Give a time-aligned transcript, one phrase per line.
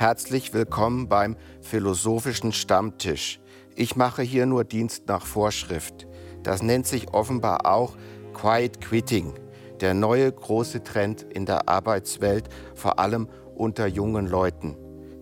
[0.00, 3.38] Herzlich willkommen beim Philosophischen Stammtisch.
[3.76, 6.06] Ich mache hier nur Dienst nach Vorschrift.
[6.42, 7.98] Das nennt sich offenbar auch
[8.32, 9.34] Quiet Quitting,
[9.82, 14.74] der neue große Trend in der Arbeitswelt, vor allem unter jungen Leuten.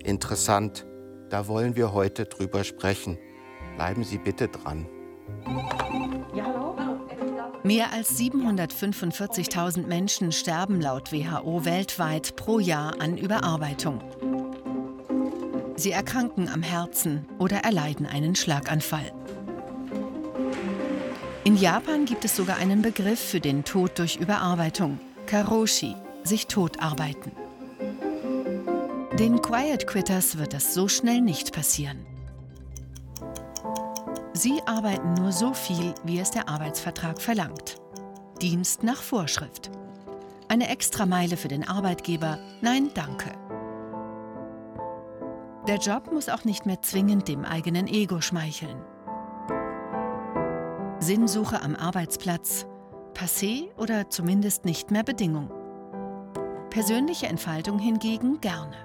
[0.05, 0.87] Interessant,
[1.29, 3.19] da wollen wir heute drüber sprechen.
[3.75, 4.87] Bleiben Sie bitte dran.
[7.65, 14.01] Mehr als 745.000 Menschen sterben laut WHO weltweit pro Jahr an Überarbeitung.
[15.79, 19.13] Sie erkranken am Herzen oder erleiden einen Schlaganfall.
[21.45, 27.31] In Japan gibt es sogar einen Begriff für den Tod durch Überarbeitung, Karoshi, sich totarbeiten.
[29.21, 32.05] Den Quiet Quitters wird das so schnell nicht passieren.
[34.33, 37.77] Sie arbeiten nur so viel, wie es der Arbeitsvertrag verlangt.
[38.43, 39.71] Dienst nach Vorschrift.
[40.49, 42.41] Eine Extrameile für den Arbeitgeber?
[42.63, 43.31] Nein, danke.
[45.69, 48.81] Der Job muss auch nicht mehr zwingend dem eigenen Ego schmeicheln.
[50.99, 52.65] Sinnsuche am Arbeitsplatz,
[53.13, 55.51] passé oder zumindest nicht mehr Bedingung.
[56.71, 58.77] Persönliche Entfaltung hingegen gerne.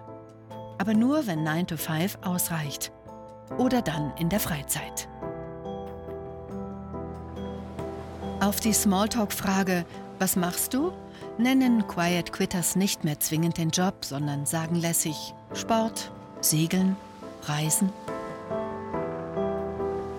[0.78, 2.92] Aber nur, wenn 9 to 5 ausreicht.
[3.58, 5.08] Oder dann in der Freizeit.
[8.42, 9.86] Auf die Smalltalk-Frage,
[10.20, 10.92] was machst du?
[11.38, 16.12] nennen Quiet Quitters nicht mehr zwingend den Job, sondern sagen lässig Sport,
[16.44, 16.98] Segeln,
[17.44, 17.90] Reisen.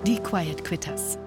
[0.06, 1.18] Die Quiet Quitters.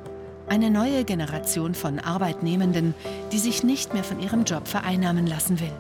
[0.47, 2.95] Eine neue Generation von Arbeitnehmenden,
[3.31, 5.73] die sich nicht mehr von ihrem Job vereinnahmen lassen will.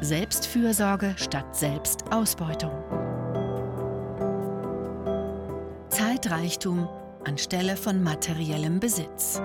[0.00, 2.72] Selbstfürsorge statt Selbstausbeutung.
[5.88, 6.88] Zeitreichtum
[7.24, 9.42] anstelle von materiellem Besitz.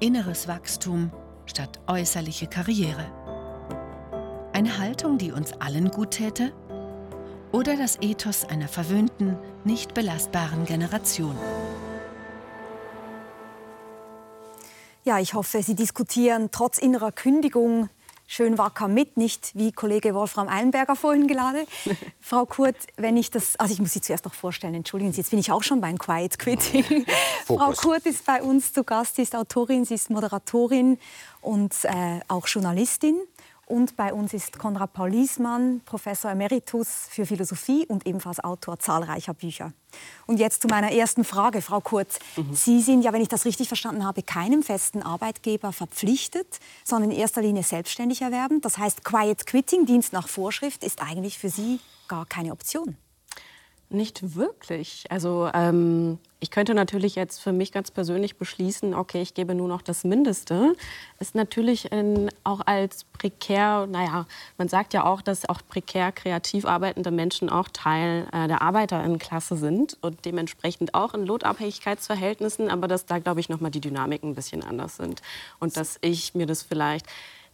[0.00, 1.10] Inneres Wachstum
[1.46, 3.21] statt äußerliche Karriere.
[4.54, 6.52] Eine Haltung, die uns allen gut täte?
[7.52, 11.34] Oder das Ethos einer verwöhnten, nicht belastbaren Generation?
[15.04, 17.88] Ja, ich hoffe, Sie diskutieren trotz innerer Kündigung
[18.26, 21.66] schön wacker mit, nicht wie Kollege Wolfram Eilenberger vorhin geladen.
[22.20, 25.30] Frau Kurt, wenn ich das, also ich muss Sie zuerst noch vorstellen, entschuldigen Sie, jetzt
[25.30, 27.06] bin ich auch schon beim Quiet Quitting.
[27.46, 30.98] Frau Kurt ist bei uns zu Gast, sie ist Autorin, sie ist Moderatorin
[31.40, 33.18] und äh, auch Journalistin.
[33.72, 39.32] Und bei uns ist Konrad Paul Liesmann, Professor Emeritus für Philosophie und ebenfalls Autor zahlreicher
[39.32, 39.72] Bücher.
[40.26, 42.18] Und jetzt zu meiner ersten Frage, Frau Kurz.
[42.36, 42.54] Mhm.
[42.54, 47.16] Sie sind ja, wenn ich das richtig verstanden habe, keinem festen Arbeitgeber verpflichtet, sondern in
[47.16, 48.60] erster Linie selbstständig erwerben.
[48.60, 52.98] Das heißt, Quiet Quitting, Dienst nach Vorschrift, ist eigentlich für Sie gar keine Option.
[53.92, 55.04] Nicht wirklich.
[55.10, 59.68] Also ähm, ich könnte natürlich jetzt für mich ganz persönlich beschließen, okay, ich gebe nur
[59.68, 60.74] noch das Mindeste.
[61.20, 64.24] Ist natürlich ein, auch als prekär, naja,
[64.56, 69.58] man sagt ja auch, dass auch prekär kreativ arbeitende Menschen auch Teil äh, der Arbeiterinnenklasse
[69.58, 74.34] sind und dementsprechend auch in Lotabhängigkeitsverhältnissen, aber dass da, glaube ich, nochmal die Dynamiken ein
[74.34, 75.20] bisschen anders sind.
[75.60, 77.04] Und dass ich mir das vielleicht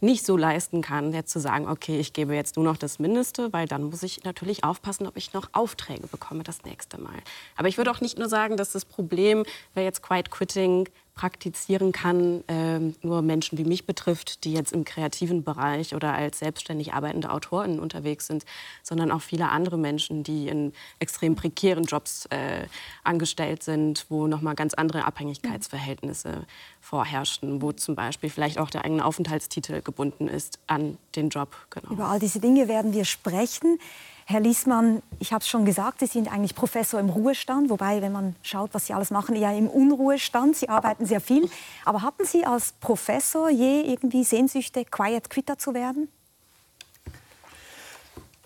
[0.01, 3.51] nicht so leisten kann, jetzt zu sagen, okay, ich gebe jetzt nur noch das Mindeste,
[3.51, 7.17] weil dann muss ich natürlich aufpassen, ob ich noch Aufträge bekomme das nächste Mal.
[7.57, 9.43] Aber ich würde auch nicht nur sagen, dass das Problem,
[9.73, 10.87] wer jetzt Quiet Quitting
[11.19, 16.39] praktizieren kann, äh, nur Menschen wie mich betrifft, die jetzt im kreativen Bereich oder als
[16.39, 18.45] selbstständig arbeitende Autorinnen unterwegs sind,
[18.83, 22.67] sondern auch viele andere Menschen, die in extrem prekären Jobs äh,
[23.03, 26.45] angestellt sind, wo nochmal ganz andere Abhängigkeitsverhältnisse
[26.81, 31.55] vorherrschen, wo zum Beispiel vielleicht auch der eigene Aufenthaltstitel gebunden ist an den Job.
[31.69, 31.91] Genau.
[31.93, 33.79] Über all diese Dinge werden wir sprechen.
[34.25, 38.11] Herr Liesmann, ich habe es schon gesagt, Sie sind eigentlich Professor im Ruhestand, wobei, wenn
[38.11, 40.55] man schaut, was Sie alles machen, eher im Unruhestand.
[40.55, 41.49] Sie arbeiten sehr viel.
[41.83, 46.09] Aber hatten Sie als Professor je irgendwie Sehnsüchte, Quiet Quitter zu werden?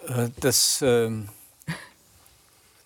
[0.08, 1.12] Äh, das, äh,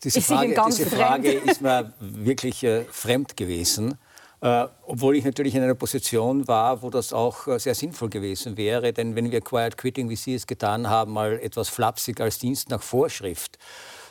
[0.03, 3.99] diese, Frage, diese Frage, ist mir wirklich äh, fremd gewesen.
[4.39, 8.55] Äh, obwohl ich natürlich in einer Position war, wo das auch äh, sehr sinnvoll gewesen
[8.55, 8.93] wäre.
[8.93, 12.69] Denn wenn wir Quiet Quitting, wie Sie es getan haben, mal etwas flapsig als Dienst
[12.69, 13.57] nach Vorschrift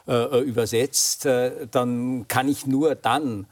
[0.08, 1.28] äh, äh übersetzt,
[1.70, 3.46] dann kann ich nur dann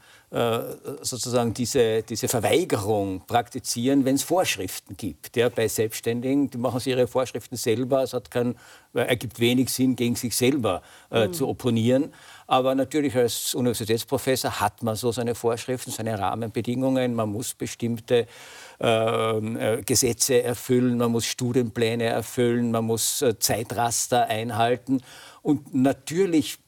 [1.01, 5.37] sozusagen diese, diese Verweigerung praktizieren, wenn es Vorschriften gibt.
[5.37, 8.03] Ja, bei Selbstständigen, die machen sie ihre Vorschriften selber.
[8.03, 8.55] Es hat kein,
[8.93, 11.31] ergibt wenig Sinn, gegen sich selber mhm.
[11.31, 12.11] zu opponieren.
[12.47, 17.15] Aber natürlich als Universitätsprofessor hat man so seine Vorschriften, seine Rahmenbedingungen.
[17.15, 18.27] Man muss bestimmte
[18.79, 25.01] ähm, äh, Gesetze erfüllen, man muss Studienpläne erfüllen, man muss äh, Zeitraster einhalten.
[25.41, 26.59] Und natürlich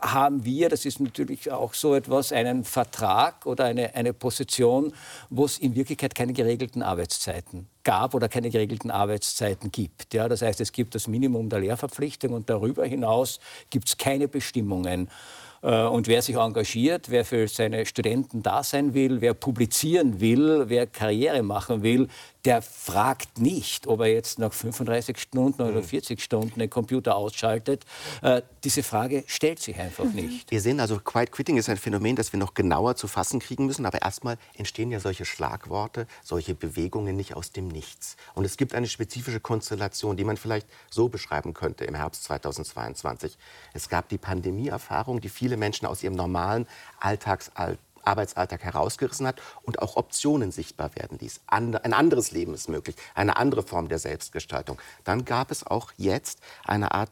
[0.00, 4.92] haben wir, das ist natürlich auch so etwas, einen Vertrag oder eine, eine Position,
[5.30, 10.14] wo es in Wirklichkeit keine geregelten Arbeitszeiten gab oder keine geregelten Arbeitszeiten gibt.
[10.14, 13.40] Ja, das heißt, es gibt das Minimum der Lehrverpflichtung und darüber hinaus
[13.70, 15.08] gibt es keine Bestimmungen.
[15.62, 20.64] Äh, und wer sich engagiert, wer für seine Studenten da sein will, wer publizieren will,
[20.68, 22.08] wer Karriere machen will,
[22.44, 26.22] der fragt nicht, ob er jetzt nach 35 Stunden oder 40 mhm.
[26.22, 27.84] Stunden den Computer ausschaltet.
[28.20, 30.14] Äh, diese Frage stellt sich einfach mhm.
[30.14, 30.50] nicht.
[30.50, 33.66] Wir sehen also, Quiet Quitting ist ein Phänomen, das wir noch genauer zu fassen kriegen
[33.66, 33.86] müssen.
[33.86, 38.16] Aber erstmal entstehen ja solche Schlagworte, solche Bewegungen nicht aus dem Nichts.
[38.34, 43.38] Und es gibt eine spezifische Konstellation, die man vielleicht so beschreiben könnte im Herbst 2022.
[43.72, 46.66] Es gab die Pandemieerfahrung, die viele Menschen aus ihrem normalen
[46.98, 51.40] Alltagsalltag Arbeitsalltag herausgerissen hat und auch Optionen sichtbar werden ließ.
[51.46, 54.78] ein anderes Leben ist möglich, eine andere Form der Selbstgestaltung.
[55.04, 57.10] Dann gab es auch jetzt eine Art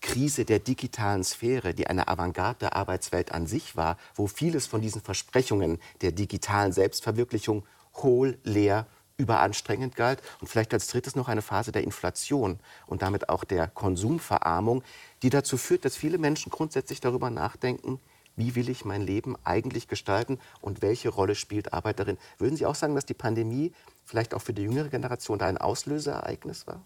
[0.00, 4.80] Krise der digitalen Sphäre, die eine Avantgarde der Arbeitswelt an sich war, wo vieles von
[4.80, 8.86] diesen Versprechungen der digitalen Selbstverwirklichung hohl, leer,
[9.18, 10.22] überanstrengend galt.
[10.40, 14.82] Und vielleicht als drittes noch eine Phase der Inflation und damit auch der Konsumverarmung,
[15.22, 18.00] die dazu führt, dass viele Menschen grundsätzlich darüber nachdenken,
[18.40, 22.18] wie will ich mein Leben eigentlich gestalten und welche Rolle spielt Arbeit darin.
[22.38, 23.72] Würden Sie auch sagen, dass die Pandemie
[24.04, 26.82] vielleicht auch für die jüngere Generation da ein Auslöseereignis war?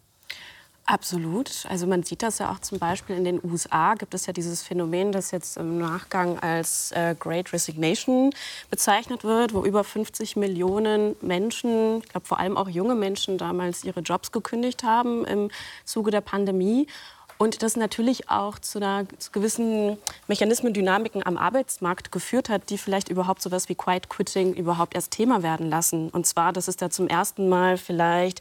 [0.86, 1.64] Absolut.
[1.70, 4.62] Also man sieht das ja auch zum Beispiel in den USA gibt es ja dieses
[4.62, 8.34] Phänomen, das jetzt im Nachgang als äh, Great Resignation
[8.68, 13.82] bezeichnet wird, wo über 50 Millionen Menschen, ich glaube vor allem auch junge Menschen, damals
[13.82, 15.50] ihre Jobs gekündigt haben im
[15.86, 16.86] Zuge der Pandemie.
[17.44, 19.98] Und das natürlich auch zu einer zu gewissen
[20.28, 24.94] Mechanismen, Dynamiken am Arbeitsmarkt geführt hat, die vielleicht überhaupt so etwas wie Quiet Quitting überhaupt
[24.94, 26.08] erst Thema werden lassen.
[26.08, 28.40] Und zwar, dass es da zum ersten Mal vielleicht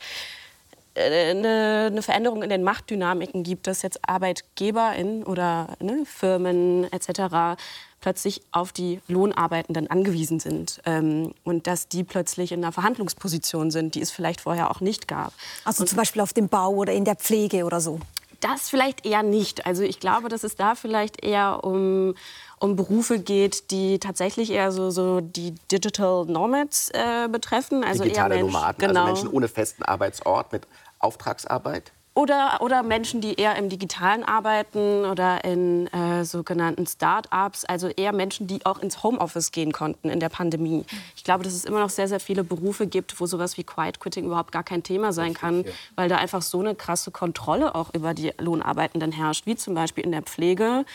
[0.94, 7.62] äh, eine, eine, Veränderung in den Machtdynamiken gibt, dass jetzt ArbeitgeberInnen oder ne, Firmen etc.
[8.00, 13.96] plötzlich auf die Lohnarbeitenden angewiesen sind ähm, und dass die plötzlich in einer Verhandlungsposition sind,
[13.96, 15.34] die es vielleicht vorher auch nicht gab.
[15.66, 18.00] Also und zum Beispiel auf dem Bau oder in der Pflege oder so?
[18.44, 19.66] Das vielleicht eher nicht.
[19.66, 22.14] Also ich glaube, dass es da vielleicht eher um,
[22.60, 27.86] um Berufe geht, die tatsächlich eher so, so die Digital Nomads äh, betreffen.
[27.86, 29.00] Also Digitale eher Mensch, Nomaden, also genau.
[29.06, 30.68] also Menschen ohne festen Arbeitsort mit
[31.00, 31.94] Auftragsarbeit.
[32.16, 38.14] Oder, oder Menschen, die eher im Digitalen arbeiten oder in äh, sogenannten Start-ups, also eher
[38.14, 40.86] Menschen, die auch ins Homeoffice gehen konnten in der Pandemie.
[41.16, 44.00] Ich glaube, dass es immer noch sehr, sehr viele Berufe gibt, wo sowas wie Quiet
[44.00, 45.66] Quitting überhaupt gar kein Thema sein kann,
[45.96, 50.04] weil da einfach so eine krasse Kontrolle auch über die Lohnarbeitenden herrscht, wie zum Beispiel
[50.04, 50.86] in der Pflege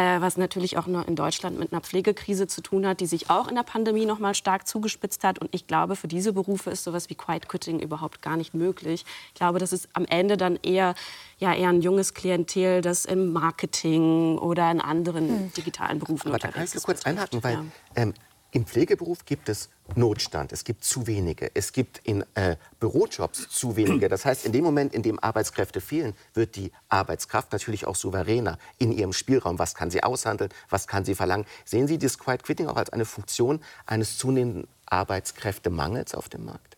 [0.00, 3.48] äh, was natürlich auch in Deutschland mit einer Pflegekrise zu tun hat, die sich auch
[3.48, 5.38] in der Pandemie noch mal stark zugespitzt hat.
[5.38, 9.04] Und ich glaube, für diese Berufe ist sowas wie Quiet Quitting überhaupt gar nicht möglich.
[9.28, 10.94] Ich glaube, das ist am Ende dann eher,
[11.38, 15.52] ja, eher ein junges Klientel, das im Marketing oder in anderen hm.
[15.52, 17.58] digitalen Berufen Aber da kann ich kurz einhaken, weil
[17.94, 18.14] ähm,
[18.52, 23.76] im Pflegeberuf gibt es Notstand, es gibt zu wenige, es gibt in äh, Bürojobs zu
[23.76, 24.08] wenige.
[24.08, 28.58] Das heißt, in dem Moment, in dem Arbeitskräfte fehlen, wird die Arbeitskraft natürlich auch souveräner
[28.78, 29.58] in ihrem Spielraum.
[29.58, 31.46] Was kann sie aushandeln, was kann sie verlangen?
[31.64, 36.76] Sehen Sie das Quiet Quitting auch als eine Funktion eines zunehmenden Arbeitskräftemangels auf dem Markt?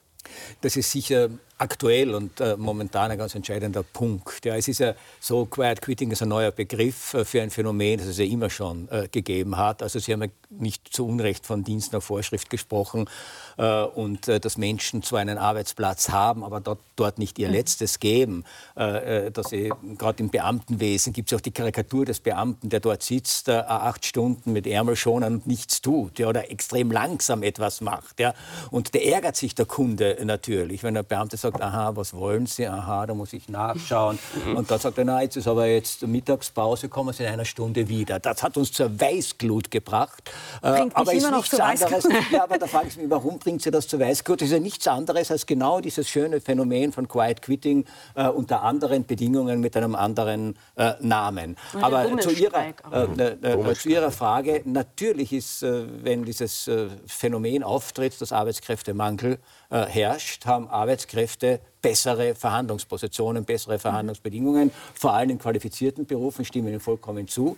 [0.61, 1.31] Das ist sicher
[1.63, 4.45] aktuell und äh, momentan ein ganz entscheidender Punkt.
[4.45, 7.99] Ja, es ist ja so, Quiet Quitting ist ein neuer Begriff äh, für ein Phänomen,
[7.99, 9.81] das es ja immer schon äh, gegeben hat.
[9.83, 13.09] Also Sie haben ja nicht zu Unrecht von Dienst nach Vorschrift gesprochen
[13.57, 17.55] äh, und äh, dass Menschen zwar einen Arbeitsplatz haben, aber dort, dort nicht ihr mhm.
[17.55, 18.45] Letztes geben.
[18.75, 23.49] Äh, dass gerade im Beamtenwesen gibt es auch die Karikatur des Beamten, der dort sitzt,
[23.49, 28.19] acht Stunden mit Ärmel schonen und nichts tut ja, oder extrem langsam etwas macht.
[28.19, 28.35] Ja.
[28.71, 32.47] Und der ärgert sich der Kunde natürlich, wenn der Beamte sagt, sagt, aha, was wollen
[32.47, 32.67] Sie?
[32.67, 34.19] Aha, da muss ich nachschauen.
[34.47, 34.57] Mhm.
[34.57, 37.89] Und dann sagt er, na, jetzt ist aber jetzt Mittagspause, kommen Sie in einer Stunde
[37.89, 38.19] wieder.
[38.19, 40.31] Das hat uns zur Weißglut gebracht.
[40.63, 42.09] Äh, bringt aber ist nichts anderes.
[42.31, 44.41] ja, aber da frage ich mich, warum bringt Sie das zur Weißglut?
[44.41, 48.63] Das ist ja nichts anderes als genau dieses schöne Phänomen von Quiet Quitting äh, unter
[48.63, 51.57] anderen Bedingungen mit einem anderen äh, Namen.
[51.81, 56.71] aber zu ihrer, äh, äh, zu ihrer, Frage, natürlich ist, äh, wenn dieses
[57.07, 59.39] Phänomen auftritt, dass Arbeitskräftemangel
[59.71, 66.81] herrscht, haben Arbeitskräfte Kräfte bessere Verhandlungspositionen, bessere Verhandlungsbedingungen, vor allem in qualifizierten Berufen, stimmen Ihnen
[66.81, 67.57] vollkommen zu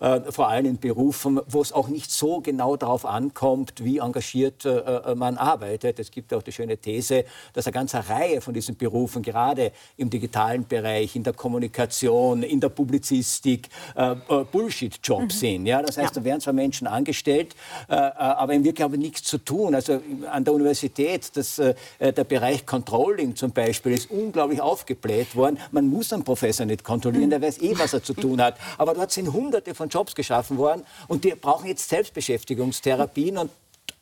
[0.00, 4.64] äh, vor allem in Berufen, wo es auch nicht so genau darauf ankommt, wie engagiert
[4.64, 5.98] äh, äh, man arbeitet.
[5.98, 10.10] Es gibt auch die schöne These, dass eine ganze Reihe von diesen Berufen, gerade im
[10.10, 14.14] digitalen Bereich, in der Kommunikation, in der Publizistik, äh,
[14.52, 15.38] Bullshit-Jobs mhm.
[15.38, 15.66] sind.
[15.66, 15.82] Ja?
[15.82, 16.20] Das heißt, ja.
[16.20, 17.54] da werden zwar Menschen angestellt,
[17.88, 19.74] aber in Wirklichkeit haben nichts zu tun.
[19.74, 20.00] Also
[20.30, 25.58] an der Universität, das, der Bereich Controlling zum Beispiel, Beispiel ist unglaublich aufgebläht worden.
[25.70, 28.56] Man muss einen Professor nicht kontrollieren, der weiß eh, was er zu tun hat.
[28.78, 30.84] Aber dort sind hunderte von Jobs geschaffen worden.
[31.08, 33.50] Und die brauchen jetzt Selbstbeschäftigungstherapien und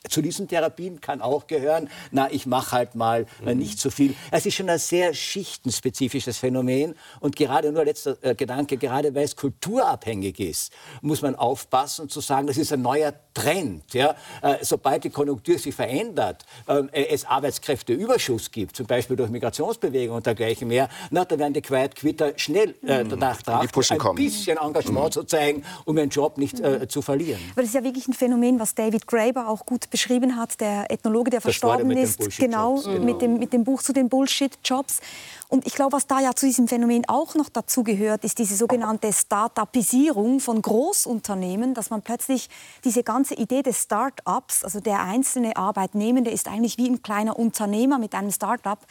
[0.09, 3.59] zu diesen Therapien kann auch gehören, na, ich mache halt mal mhm.
[3.59, 4.15] nicht so viel.
[4.31, 6.95] Es ist schon ein sehr schichtenspezifisches Phänomen.
[7.21, 12.21] Und gerade nur letzter äh, Gedanke, gerade weil es kulturabhängig ist, muss man aufpassen zu
[12.21, 13.95] sagen, das ist ein neuer Trend.
[13.95, 14.15] Ja?
[14.43, 20.27] Äh, sobald die Konjunktur sich verändert, äh, es Arbeitskräfteüberschuss gibt, zum Beispiel durch Migrationsbewegungen und
[20.27, 23.09] dergleichen mehr, na, da werden die Quiet Quitter schnell äh, mhm.
[23.09, 24.17] danach drauf, ein kommen.
[24.17, 25.13] bisschen Engagement mhm.
[25.13, 27.41] zu zeigen, um ihren Job nicht äh, zu verlieren.
[27.53, 30.91] Aber das ist ja wirklich ein Phänomen, was David Graeber auch gut beschrieben hat, der
[30.91, 35.01] Ethnologe, der verstorben ist, genau, genau, mit dem, mit dem Buch zu den Bullshit-Jobs.
[35.47, 38.57] Und ich glaube, was da ja zu diesem Phänomen auch noch dazu gehört, ist diese
[38.57, 42.49] sogenannte Start-upisierung von Großunternehmen, dass man plötzlich
[42.83, 48.01] diese ganze Idee des Start-ups, also der einzelne Arbeitnehmende ist eigentlich wie ein kleiner Unternehmer
[48.01, 48.85] mit einem Start-up,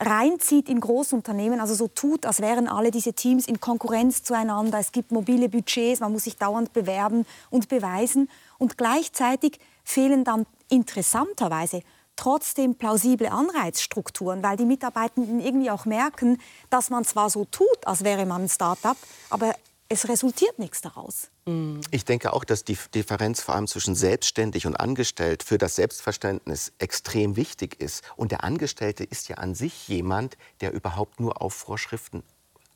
[0.00, 4.80] reinzieht in Großunternehmen, also so tut, als wären alle diese Teams in Konkurrenz zueinander.
[4.80, 8.28] Es gibt mobile Budgets, man muss sich dauernd bewerben und beweisen.
[8.58, 11.82] Und gleichzeitig fehlen dann interessanterweise
[12.14, 18.04] trotzdem plausible Anreizstrukturen, weil die Mitarbeitenden irgendwie auch merken, dass man zwar so tut, als
[18.04, 18.96] wäre man ein Start-up,
[19.30, 19.54] aber
[19.88, 21.30] es resultiert nichts daraus.
[21.46, 21.80] Mm.
[21.90, 26.72] Ich denke auch, dass die Differenz vor allem zwischen selbstständig und angestellt für das Selbstverständnis
[26.78, 28.02] extrem wichtig ist.
[28.16, 32.22] Und der Angestellte ist ja an sich jemand, der überhaupt nur auf Vorschriften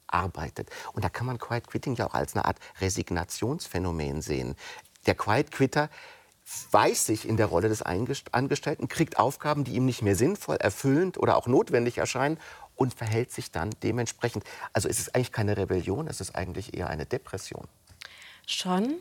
[0.06, 0.70] arbeitet.
[0.94, 4.56] Und da kann man Quiet Quitting ja auch als eine Art Resignationsphänomen sehen.
[5.04, 5.90] Der Quiet Quitter
[6.70, 11.18] weiß sich in der Rolle des Angestellten, kriegt Aufgaben, die ihm nicht mehr sinnvoll, erfüllend
[11.18, 12.38] oder auch notwendig erscheinen
[12.76, 14.44] und verhält sich dann dementsprechend.
[14.72, 17.66] Also es ist eigentlich keine Rebellion, es ist eigentlich eher eine Depression.
[18.46, 18.94] Schon.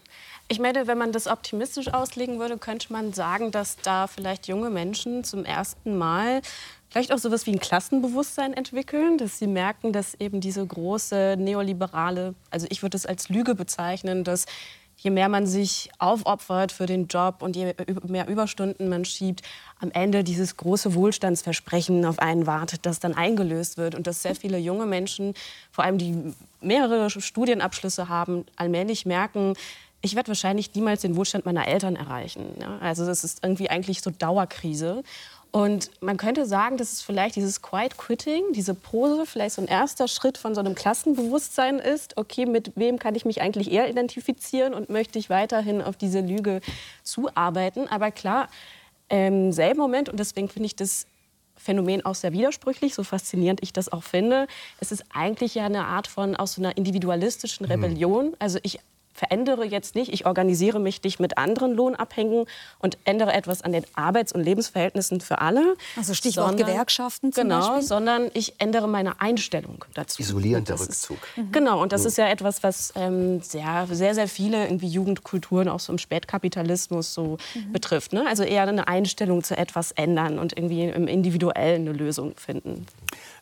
[0.47, 4.69] Ich meine, wenn man das optimistisch auslegen würde, könnte man sagen, dass da vielleicht junge
[4.69, 6.41] Menschen zum ersten Mal
[6.89, 11.37] vielleicht auch so etwas wie ein Klassenbewusstsein entwickeln, dass sie merken, dass eben diese große
[11.39, 14.45] neoliberale, also ich würde es als Lüge bezeichnen, dass
[15.01, 17.73] je mehr man sich aufopfert für den Job und je
[18.07, 19.41] mehr Überstunden man schiebt,
[19.79, 24.35] am Ende dieses große Wohlstandsversprechen auf einen wartet, das dann eingelöst wird und dass sehr
[24.35, 25.33] viele junge Menschen,
[25.71, 29.55] vor allem die mehrere Studienabschlüsse haben, allmählich merken,
[30.03, 32.45] ich werde wahrscheinlich niemals den Wohlstand meiner Eltern erreichen.
[32.59, 32.77] Ja?
[32.79, 35.03] Also das ist irgendwie eigentlich so Dauerkrise.
[35.51, 39.67] Und man könnte sagen, dass es vielleicht dieses Quiet Quitting, diese Pose, vielleicht so ein
[39.67, 42.15] erster Schritt von so einem Klassenbewusstsein ist.
[42.17, 46.21] Okay, mit wem kann ich mich eigentlich eher identifizieren und möchte ich weiterhin auf diese
[46.21, 46.61] Lüge
[47.03, 47.89] zuarbeiten?
[47.89, 48.47] Aber klar,
[49.09, 51.05] im selben Moment, und deswegen finde ich das
[51.57, 54.47] Phänomen auch sehr widersprüchlich, so faszinierend ich das auch finde.
[54.79, 57.73] Es ist eigentlich ja eine Art von aus so einer individualistischen mhm.
[57.73, 58.35] Rebellion.
[58.39, 58.79] Also ich
[59.21, 62.47] verändere jetzt nicht, ich organisiere mich nicht mit anderen Lohnabhängigen
[62.79, 65.75] und ändere etwas an den Arbeits- und Lebensverhältnissen für alle.
[65.95, 67.81] Also Stichwort sondern, Gewerkschaften zum Genau, Beispiel.
[67.83, 70.23] sondern ich ändere meine Einstellung dazu.
[70.23, 71.17] Isolierender Rückzug.
[71.17, 71.51] Ist, mhm.
[71.51, 75.79] Genau, und das ist ja etwas, was ähm, sehr, sehr, sehr viele irgendwie Jugendkulturen auch
[75.79, 77.73] so im Spätkapitalismus so mhm.
[77.73, 78.13] betrifft.
[78.13, 78.25] Ne?
[78.27, 82.87] Also eher eine Einstellung zu etwas ändern und irgendwie im Individuellen eine Lösung finden.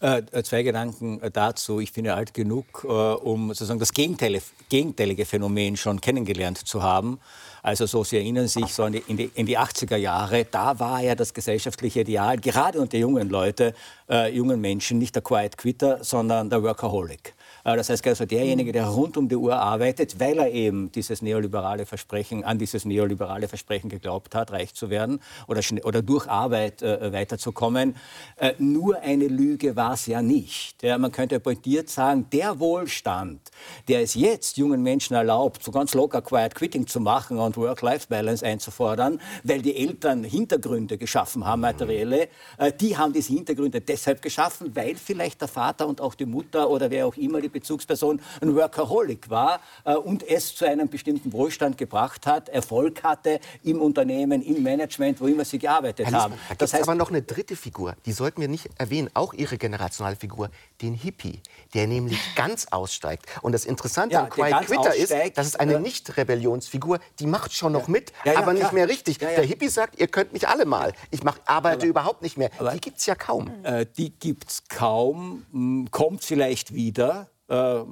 [0.02, 1.80] Äh, äh, zwei Gedanken äh, dazu.
[1.80, 6.82] Ich bin ja alt genug, äh, um sozusagen das gegenteilige, gegenteilige Phänomen schon kennengelernt zu
[6.82, 7.20] haben.
[7.62, 10.80] Also so, Sie erinnern sich so in die, in, die, in die 80er Jahre, da
[10.80, 13.74] war ja das gesellschaftliche Ideal, gerade unter jungen Leuten,
[14.10, 17.34] äh, jungen Menschen, nicht der Quiet Quitter, sondern der Workaholic.
[17.64, 21.22] Äh, das heißt also derjenige, der rund um die Uhr arbeitet, weil er eben dieses
[21.22, 26.82] neoliberale Versprechen, an dieses neoliberale Versprechen geglaubt hat, reich zu werden oder, oder durch Arbeit
[26.82, 27.96] äh, weiterzukommen.
[28.38, 30.84] Äh, nur eine Lüge war es ja nicht.
[30.84, 33.42] Ja, man könnte pointiert sagen, der Wohlstand,
[33.88, 38.46] der es jetzt jungen Menschen erlaubt, so ganz locker Quiet Quitting zu machen und Work-Life-Balance
[38.46, 44.76] einzufordern, weil die Eltern Hintergründe geschaffen haben, materielle, äh, die haben diese Hintergründe deshalb geschaffen,
[44.76, 48.56] weil vielleicht der Vater und auch die Mutter oder wer auch immer die Bezugsperson ein
[48.56, 54.42] Workaholic war äh, und es zu einem bestimmten Wohlstand gebracht hat, Erfolg hatte im Unternehmen,
[54.42, 56.34] im Management, wo immer sie gearbeitet Herr haben.
[56.50, 59.58] Da das heißt aber noch eine dritte Figur, die sollten wir nicht erwähnen, auch Ihre
[59.58, 60.50] generationale Figur,
[60.82, 61.42] den Hippie,
[61.74, 63.26] der nämlich ganz aussteigt.
[63.42, 67.74] Und das Interessante ja, an Quiet Quitter ist, dass es eine Nicht-Rebellionsfigur, die macht schon
[67.74, 69.20] noch mit, ja, ja, aber nicht mehr richtig.
[69.20, 70.94] Der Hippie sagt, ihr könnt mich alle mal.
[71.12, 72.50] Ich mach, arbeite aber, überhaupt nicht mehr.
[72.74, 73.52] die gibt es ja kaum.
[73.64, 77.30] Äh, die gibt es kaum, hm, kommt vielleicht wieder.
[77.50, 77.84] Äh,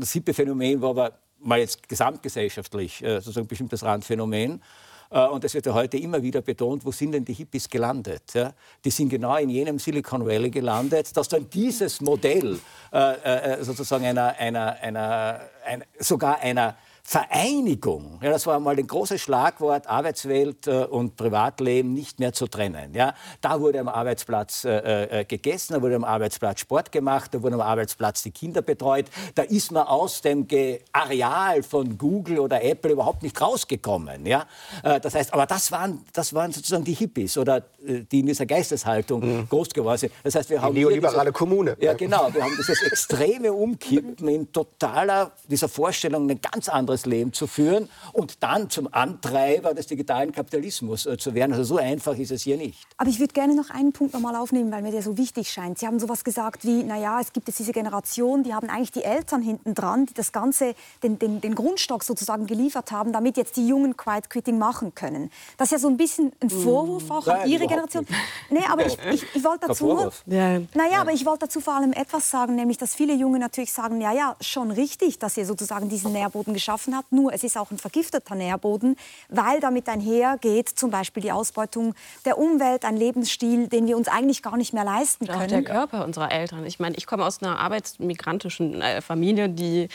[0.00, 4.62] das Hippie-Phänomen war aber mal jetzt gesamtgesellschaftlich äh, sozusagen ein bestimmtes Randphänomen.
[5.10, 8.22] Äh, und es wird ja heute immer wieder betont, wo sind denn die Hippies gelandet?
[8.34, 8.52] Ja?
[8.84, 12.58] Die sind genau in jenem Silicon Valley gelandet, dass dann dieses Modell
[12.92, 18.86] äh, äh, sozusagen einer, einer, einer, ein, sogar einer Vereinigung, ja, das war mal ein
[18.86, 22.94] großes Schlagwort, Arbeitswelt äh, und Privatleben nicht mehr zu trennen.
[22.94, 23.14] Ja.
[23.40, 27.54] Da wurde am Arbeitsplatz äh, äh, gegessen, da wurde am Arbeitsplatz Sport gemacht, da wurden
[27.54, 29.06] am Arbeitsplatz die Kinder betreut.
[29.34, 34.24] Da ist man aus dem Ge Areal von Google oder Apple überhaupt nicht rausgekommen.
[34.24, 34.46] Ja.
[34.84, 38.26] Äh, das heißt, aber das waren, das waren sozusagen die Hippies oder äh, die in
[38.26, 39.48] dieser Geisteshaltung mhm.
[39.48, 40.12] groß geworden sind.
[40.22, 41.76] Das heißt, wir haben die neoliberale diese, Kommune.
[41.80, 42.32] Ja, genau.
[42.32, 47.46] Wir haben dieses extreme Umkippen in totaler dieser Vorstellung, ein ganz anderes anderes Leben zu
[47.46, 51.52] führen und dann zum Antreiber des digitalen Kapitalismus äh, zu werden.
[51.52, 52.86] Also so einfach ist es hier nicht.
[52.96, 55.50] Aber ich würde gerne noch einen Punkt noch mal aufnehmen, weil mir der so wichtig
[55.50, 55.78] scheint.
[55.78, 59.04] Sie haben sowas gesagt wie, naja, es gibt jetzt diese Generation, die haben eigentlich die
[59.04, 63.56] Eltern hinten dran, die das Ganze, den, den, den Grundstock sozusagen geliefert haben, damit jetzt
[63.56, 65.30] die Jungen Quiet Quitting machen können.
[65.56, 66.50] Das ist ja so ein bisschen ein mm.
[66.50, 68.06] Vorwurf auch Nein, an Ihre Generation.
[68.08, 68.20] Nicht.
[68.50, 70.60] Nee, aber ich, ich, ich wollte dazu, ja.
[70.74, 74.00] naja, aber ich wollte dazu vor allem etwas sagen, nämlich, dass viele Junge natürlich sagen,
[74.00, 77.10] ja, ja, schon richtig, dass ihr sozusagen diesen Nährboden geschaffen geschaffen hat.
[77.10, 78.96] Nur es ist auch ein vergifteter Nährboden,
[79.28, 84.42] weil damit einhergeht zum Beispiel die Ausbeutung der Umwelt, ein Lebensstil, den wir uns eigentlich
[84.42, 85.42] gar nicht mehr leisten können.
[85.42, 86.66] Auch der Körper unserer Eltern.
[86.66, 89.88] Ich meine, ich komme aus einer arbeitsmigrantischen äh, Familie, die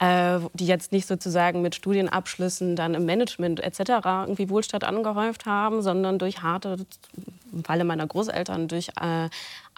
[0.00, 3.80] äh, die jetzt nicht sozusagen mit Studienabschlüssen dann im Management etc.
[4.04, 6.76] irgendwie Wohlstand angehäuft haben, sondern durch harte,
[7.52, 9.28] im Falle meiner Großeltern, durch äh,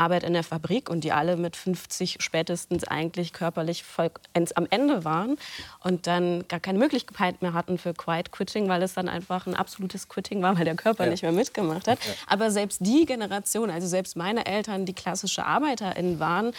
[0.00, 4.10] Arbeit in der Fabrik und die alle mit 50 spätestens eigentlich körperlich voll
[4.54, 5.36] am Ende waren
[5.84, 9.54] und dann gar keine Möglichkeit mehr hatten für Quiet Quitting, weil es dann einfach ein
[9.54, 11.10] absolutes Quitting war, weil der Körper ja.
[11.10, 12.04] nicht mehr mitgemacht hat.
[12.04, 12.12] Ja.
[12.26, 16.52] Aber selbst die Generation, also selbst meine Eltern, die klassische ArbeiterInnen waren,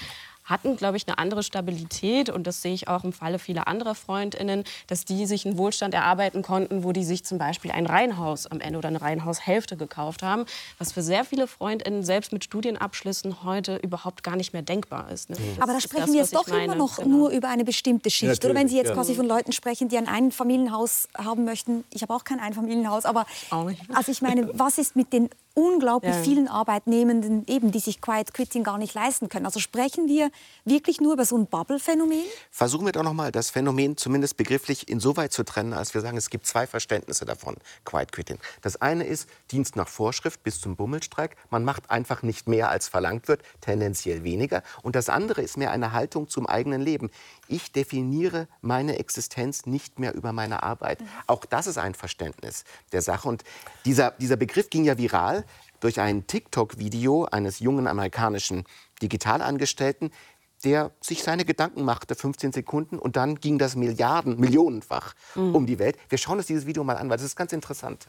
[0.51, 2.29] hatten, glaube ich, eine andere Stabilität.
[2.29, 5.93] Und das sehe ich auch im Falle vieler anderer Freundinnen, dass die sich einen Wohlstand
[5.93, 10.21] erarbeiten konnten, wo die sich zum Beispiel ein Reihenhaus am Ende oder eine Reihenhaushälfte gekauft
[10.21, 10.45] haben,
[10.77, 15.29] was für sehr viele Freundinnen selbst mit Studienabschlüssen heute überhaupt gar nicht mehr denkbar ist.
[15.29, 15.37] Ne?
[15.59, 16.65] Aber da sprechen das, wir jetzt doch meine.
[16.65, 17.09] immer noch genau.
[17.09, 18.43] nur über eine bestimmte Schicht.
[18.43, 18.93] Ja, oder wenn Sie jetzt ja.
[18.93, 21.83] quasi von Leuten sprechen, die ein Einfamilienhaus haben möchten.
[21.91, 26.21] Ich habe auch kein Einfamilienhaus, aber also ich meine, was ist mit den unglaublich ja.
[26.21, 29.45] vielen Arbeitnehmenden, eben, die sich Quiet Quitting gar nicht leisten können.
[29.45, 30.31] Also sprechen wir
[30.65, 32.23] wirklich nur über so ein Bubble-Phänomen?
[32.49, 36.17] Versuchen wir doch noch mal, das Phänomen zumindest begrifflich insoweit zu trennen, als wir sagen,
[36.17, 37.55] es gibt zwei Verständnisse davon,
[37.85, 38.37] Quiet Quitting.
[38.61, 41.35] Das eine ist Dienst nach Vorschrift bis zum Bummelstreik.
[41.49, 44.63] Man macht einfach nicht mehr, als verlangt wird, tendenziell weniger.
[44.83, 47.09] Und das andere ist mehr eine Haltung zum eigenen Leben
[47.51, 50.99] ich definiere meine Existenz nicht mehr über meine Arbeit.
[51.27, 53.27] Auch das ist ein Verständnis der Sache.
[53.27, 53.43] Und
[53.85, 55.45] dieser, dieser Begriff ging ja viral
[55.79, 58.63] durch ein TikTok-Video eines jungen amerikanischen
[59.01, 60.11] Digitalangestellten,
[60.63, 65.55] der sich seine Gedanken machte, 15 Sekunden, und dann ging das Milliarden, Millionenfach mhm.
[65.55, 65.97] um die Welt.
[66.09, 68.07] Wir schauen uns dieses Video mal an, weil das ist ganz interessant.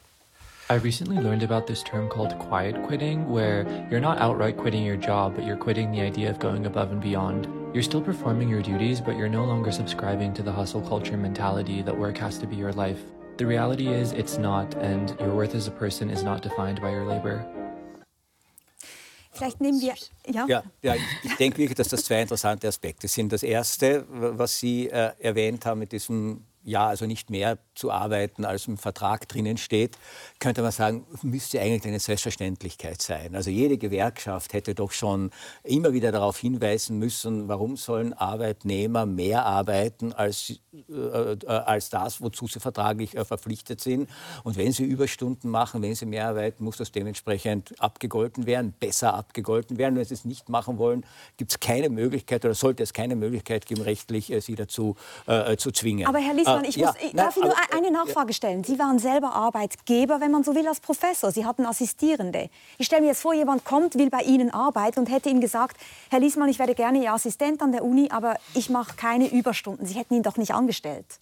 [0.69, 4.95] I recently learned about this term called quiet quitting, where you're not outright quitting your
[4.95, 7.49] job, but you're quitting the idea of going above and beyond.
[7.73, 11.81] You're still performing your duties, but you're no longer subscribing to the hustle culture mentality
[11.81, 12.99] that work has to be your life.
[13.37, 16.91] The reality is, it's not, and your worth as a person is not defined by
[16.91, 17.45] your labor.
[19.33, 19.95] Vielleicht nehmen wir.
[20.27, 23.33] Ja, ja, ja ich denke wirklich, dass das zwei interessante Aspekte sind.
[23.33, 28.45] Das erste, was Sie äh, erwähnt haben mit diesem ja, also nicht mehr zu arbeiten,
[28.45, 29.97] als im Vertrag drinnen steht,
[30.39, 33.35] könnte man sagen, müsste eigentlich eine Selbstverständlichkeit sein.
[33.35, 35.31] Also jede Gewerkschaft hätte doch schon
[35.63, 42.21] immer wieder darauf hinweisen müssen, warum sollen Arbeitnehmer mehr arbeiten als, äh, äh, als das,
[42.21, 44.09] wozu sie vertraglich äh, verpflichtet sind.
[44.43, 49.13] Und wenn sie Überstunden machen, wenn sie mehr arbeiten, muss das dementsprechend abgegolten werden, besser
[49.13, 49.95] abgegolten werden.
[49.95, 51.05] Wenn sie es nicht machen wollen,
[51.37, 54.95] gibt es keine Möglichkeit oder sollte es keine Möglichkeit geben, rechtlich äh, sie dazu
[55.25, 56.07] äh, zu zwingen.
[56.07, 58.63] Aber Herr Lies, Hoffmann, ich, muss, ich, darf Ihnen nur eine Nachfrage stellen.
[58.63, 61.31] Sie waren selber Arbeitgeber, wenn man so will, als Professor.
[61.31, 62.49] Sie hatten Assistierende.
[62.77, 65.77] Ich stelle mir jetzt vor, jemand kommt, will bei Ihnen arbeiten und hätte Ihnen gesagt,
[66.09, 69.85] Herr Liesmann, ich werde gerne Ihr Assistent an der Uni, aber ich mache keine Überstunden.
[69.85, 71.19] Sie hätten ihn doch nicht angestellt.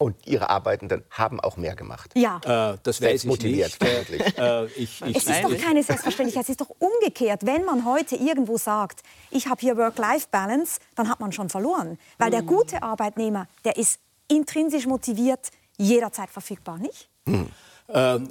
[0.00, 2.12] Und Ihre Arbeitenden haben auch mehr gemacht.
[2.16, 2.40] Ja.
[2.72, 3.76] Äh, das weiß ich motiviert,
[4.08, 4.38] nicht.
[4.38, 6.44] Äh, ich, ich, es ist doch keine Selbstverständlichkeit.
[6.44, 7.44] Es ist doch umgekehrt.
[7.44, 11.98] Wenn man heute irgendwo sagt, ich habe hier Work-Life-Balance, dann hat man schon verloren.
[12.16, 12.46] Weil der hm.
[12.46, 17.08] gute Arbeitnehmer, der ist intrinsisch motiviert, jederzeit verfügbar, nicht?
[17.26, 17.48] Hm.
[17.88, 18.28] Ähm,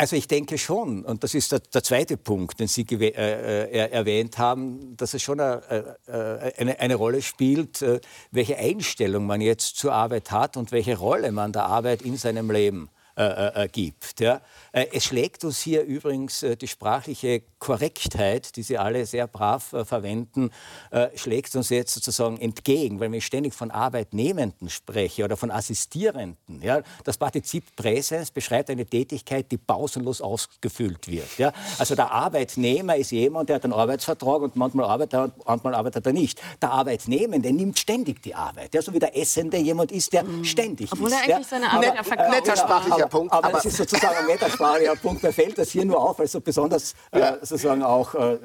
[0.00, 3.90] also ich denke schon, und das ist der, der zweite Punkt, den Sie äh, äh,
[3.90, 9.42] erwähnt haben, dass es schon eine, äh, eine, eine, Rolle spielt, äh, welche Einstellung man
[9.42, 12.88] jetzt zur Arbeit hat und welche Rolle man der Arbeit in seinem Leben
[13.20, 14.20] äh, gibt.
[14.20, 14.40] Ja.
[14.72, 19.72] Äh, es schlägt uns hier übrigens äh, die sprachliche Korrektheit, die Sie alle sehr brav
[19.72, 20.50] äh, verwenden,
[21.14, 26.62] schlägt uns jetzt sozusagen entgegen, weil wenn ich ständig von Arbeitnehmenden spreche oder von Assistierenden.
[26.62, 31.38] Ja, das Partizip Präsens beschreibt eine Tätigkeit, die pausenlos ausgefüllt wird.
[31.38, 31.52] Ja.
[31.78, 36.06] Also der Arbeitnehmer ist jemand, der hat einen Arbeitsvertrag und manchmal arbeitet er, manchmal arbeitet
[36.06, 36.40] er nicht.
[36.60, 40.44] Der Arbeitnehmende nimmt ständig die Arbeit, ja, so wie der Essende jemand ist, der mhm.
[40.44, 41.14] ständig Obwohl ist.
[41.14, 42.30] Obwohl er eigentlich seine Arbeit ja verkauft.
[42.30, 43.32] Netter sprachlicher Punkt.
[43.32, 45.22] Aber, aber, es ist sozusagen ein metaphysischer Punkt.
[45.22, 48.38] Mir fällt das hier nur auf, weil es so besonders äh, sozusagen auch äh,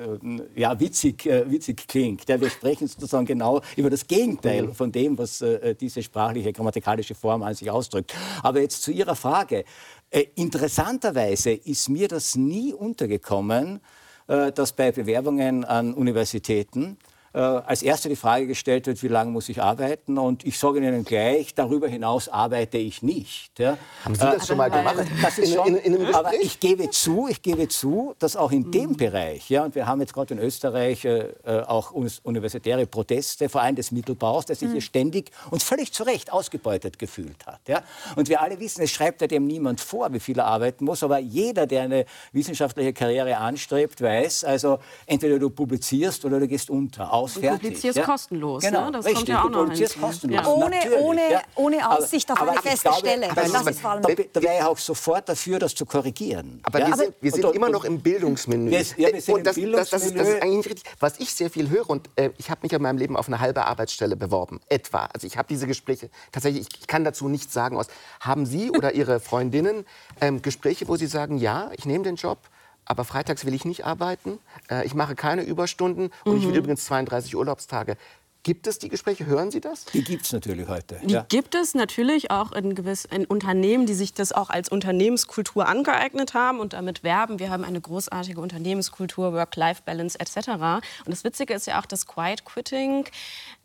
[0.56, 2.28] ja, witzig, äh, witzig klingt.
[2.28, 4.75] Ja, wir sprechen sozusagen genau über das Gegenteil mhm.
[4.75, 8.13] von dem, was äh, diese sprachliche, grammatikalische Form an sich ausdrückt.
[8.43, 9.63] Aber jetzt zu Ihrer Frage.
[10.10, 13.82] Äh, interessanterweise ist mir das nie untergekommen,
[14.28, 16.97] äh, dass bei Bewerbungen an Universitäten
[17.36, 20.17] äh, als erste die Frage gestellt wird, wie lange muss ich arbeiten?
[20.17, 23.60] Und ich sage Ihnen gleich, darüber hinaus arbeite ich nicht.
[23.60, 23.78] Ja.
[24.06, 24.95] Haben Sie das äh, schon mal gemacht?
[25.38, 28.71] Ist schon, in, in, in aber ich gebe zu, ich gebe zu, dass auch in
[28.71, 28.98] dem mhm.
[28.98, 33.62] Bereich, ja, und wir haben jetzt gerade in Österreich äh, äh auch universitäre Proteste, vor
[33.62, 34.74] allem des Mittelbaus, der sich mhm.
[34.74, 37.60] hier ständig und völlig zu Recht ausgebeutet gefühlt hat.
[37.67, 37.84] Ja.
[38.15, 41.04] Und wir alle wissen, es schreibt ja dem niemand vor, wie viel er arbeiten muss,
[41.04, 46.69] aber jeder, der eine wissenschaftliche Karriere anstrebt, weiß, also entweder du publizierst oder du gehst
[46.69, 47.50] unter aus, fertig.
[47.50, 48.06] Du publizierst ja?
[48.06, 48.64] kostenlos.
[48.64, 48.92] Genau, ne?
[48.92, 50.00] das Richtig, kommt ja auch noch hinzu.
[50.00, 50.46] kostenlos.
[50.46, 50.48] Ja.
[50.48, 51.42] Ohne, ohne, ja.
[51.56, 53.28] ohne Aussicht auf eine feste glaube, Stelle.
[53.36, 56.62] Das das ist da, da wäre ich auch sofort dafür, das zu korrigieren.
[56.64, 58.72] Aber wir sind, wir sind und, immer noch im Bildungsmenü.
[58.72, 59.76] Wir, ja, wir sind und das, im Bildungsmenü.
[59.76, 60.94] Das, das, ist, das, ist, eigentlich nicht richtig.
[61.00, 63.40] Was ich sehr viel höre, und äh, ich habe mich in meinem Leben auf eine
[63.40, 65.10] halbe Arbeitsstelle beworben, etwa.
[65.14, 67.78] Also ich habe diese Gespräche, tatsächlich, ich kann dazu nichts sagen.
[67.78, 67.88] Aus,
[68.20, 69.86] haben Sie oder Ihre Freundinnen
[70.22, 72.40] ähm, Gespräche, wo Sie sagen, ja, ich nehme den Job,
[72.86, 74.39] aber freitags will ich nicht arbeiten.
[74.69, 76.38] Äh, ich mache keine Überstunden und mhm.
[76.38, 76.60] ich will mhm.
[76.60, 77.98] übrigens 32 Urlaubstage.
[78.45, 79.26] Gibt es die Gespräche?
[79.26, 79.86] Hören Sie das?
[79.86, 81.02] Die gibt es natürlich heute.
[81.04, 81.26] Die ja.
[81.28, 86.36] gibt es natürlich auch in, gewiss, in Unternehmen, die sich das auch als Unternehmenskultur angeeignet
[86.36, 87.39] haben und damit werben.
[87.39, 90.50] Wir haben eine großartige Unternehmenskultur, Work-Life-Balance etc.
[90.50, 93.06] Und das Witzige ist ja auch, dass Quiet Quitting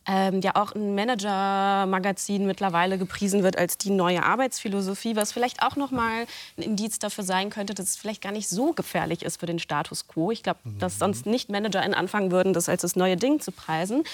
[0.06, 5.76] ähm, ja auch ein Manager-Magazin mittlerweile gepriesen wird als die neue Arbeitsphilosophie, was vielleicht auch
[5.76, 9.38] noch mal ein Indiz dafür sein könnte, dass es vielleicht gar nicht so gefährlich ist
[9.38, 10.30] für den Status quo.
[10.30, 14.04] Ich glaube, dass sonst nicht ManagerInnen anfangen würden, das als das neue Ding zu preisen.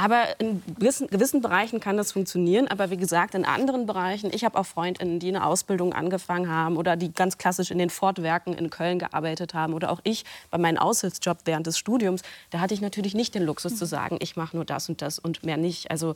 [0.00, 2.68] Aber in gewissen, gewissen, Bereichen kann das funktionieren.
[2.68, 6.76] Aber wie gesagt, in anderen Bereichen, ich habe auch Freundinnen, die eine Ausbildung angefangen haben
[6.76, 9.74] oder die ganz klassisch in den Fortwerken in Köln gearbeitet haben.
[9.74, 12.22] Oder auch ich bei meinem Aushilfsjob während des Studiums.
[12.50, 15.18] Da hatte ich natürlich nicht den Luxus zu sagen, ich mache nur das und das
[15.18, 15.90] und mehr nicht.
[15.90, 16.14] Also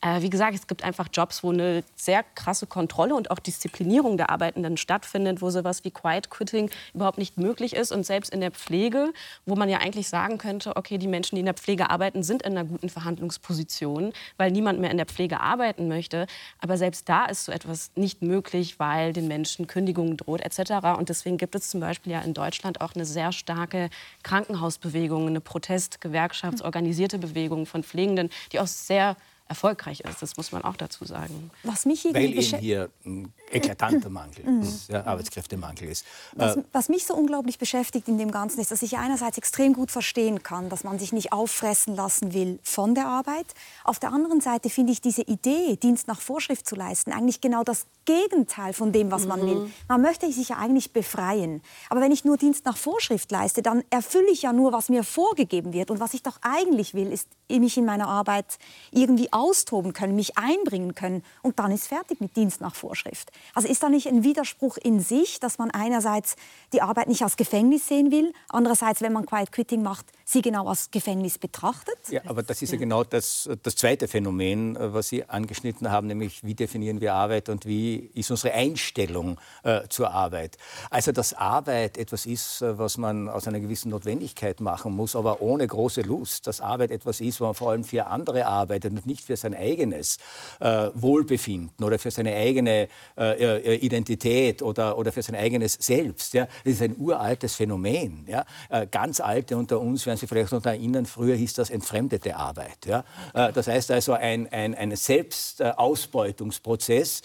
[0.00, 4.16] äh, wie gesagt, es gibt einfach Jobs, wo eine sehr krasse Kontrolle und auch Disziplinierung
[4.16, 7.92] der Arbeitenden stattfindet, wo sowas wie Quiet Quitting überhaupt nicht möglich ist.
[7.92, 9.12] Und selbst in der Pflege,
[9.46, 12.42] wo man ja eigentlich sagen könnte, okay, die Menschen, die in der Pflege arbeiten, sind
[12.42, 16.26] in einer guten Verhandlungsposition, weil niemand mehr in der Pflege arbeiten möchte.
[16.60, 20.98] Aber selbst da ist so etwas nicht möglich, weil den Menschen Kündigung droht etc.
[20.98, 23.90] Und deswegen gibt es zum Beispiel ja in Deutschland auch eine sehr starke
[24.22, 29.16] Krankenhausbewegung, eine Protest-Gewerkschaftsorganisierte Bewegung von Pflegenden, die auch sehr
[29.48, 30.22] erfolgreich ist.
[30.22, 31.50] Das muss man auch dazu sagen.
[31.62, 34.62] Was mich Weil eben hier ein eklatanter Mangel mhm.
[34.62, 36.04] ist, ja, Arbeitskräftemangel ist.
[36.34, 39.72] Was, äh, was, mich so unglaublich beschäftigt in dem Ganzen ist, dass ich einerseits extrem
[39.72, 43.46] gut verstehen kann, dass man sich nicht auffressen lassen will von der Arbeit.
[43.84, 47.62] Auf der anderen Seite finde ich diese Idee, Dienst nach Vorschrift zu leisten, eigentlich genau
[47.62, 49.56] das Gegenteil von dem, was man will.
[49.56, 49.72] Mhm.
[49.88, 51.62] Man möchte sich ja eigentlich befreien.
[51.88, 55.04] Aber wenn ich nur Dienst nach Vorschrift leiste, dann erfülle ich ja nur, was mir
[55.04, 55.90] vorgegeben wird.
[55.90, 58.58] Und was ich doch eigentlich will, ist mich in meiner Arbeit
[58.90, 61.22] irgendwie austoben können, mich einbringen können.
[61.42, 63.30] Und dann ist fertig mit Dienst nach Vorschrift.
[63.54, 66.36] Also ist da nicht ein Widerspruch in sich, dass man einerseits
[66.72, 70.66] die Arbeit nicht als Gefängnis sehen will, andererseits, wenn man Quiet Quitting macht, sie genau
[70.66, 71.96] als Gefängnis betrachtet?
[72.10, 76.08] Ja, aber das ist ja genau das, das zweite Phänomen, äh, was Sie angeschnitten haben,
[76.08, 80.58] nämlich wie definieren wir Arbeit und wie ist unsere Einstellung äh, zur Arbeit.
[80.90, 85.40] Also, dass Arbeit etwas ist, äh, was man aus einer gewissen Notwendigkeit machen muss, aber
[85.40, 86.48] ohne große Lust.
[86.48, 89.54] Dass Arbeit etwas ist, wo man vor allem für andere arbeitet und nicht für sein
[89.54, 90.18] eigenes
[90.58, 96.34] äh, Wohlbefinden oder für seine eigene äh, äh, Identität oder, oder für sein eigenes Selbst.
[96.34, 96.46] Ja.
[96.64, 98.26] Das ist ein uraltes Phänomen.
[98.26, 98.44] Ja.
[98.90, 102.86] ganz Alte unter uns werden sich vielleicht noch erinnern, früher hieß das entfremdete Arbeit.
[102.86, 103.04] Ja.
[103.32, 107.22] das heißt also ein, ein, ein Selbstausbeutungsprozess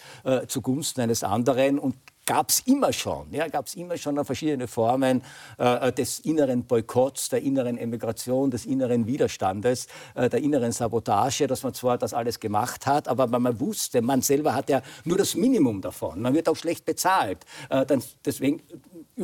[0.47, 1.95] zugunsten eines anderen und
[2.25, 3.27] gab es immer schon.
[3.31, 5.23] Ja, gab es immer schon verschiedene Formen
[5.57, 11.63] äh, des inneren Boykotts, der inneren Emigration, des inneren Widerstandes, äh, der inneren Sabotage, dass
[11.63, 15.35] man zwar das alles gemacht hat, aber man wusste, man selber hat ja nur das
[15.35, 16.21] Minimum davon.
[16.21, 17.45] Man wird auch schlecht bezahlt.
[17.69, 18.61] Äh, dann, deswegen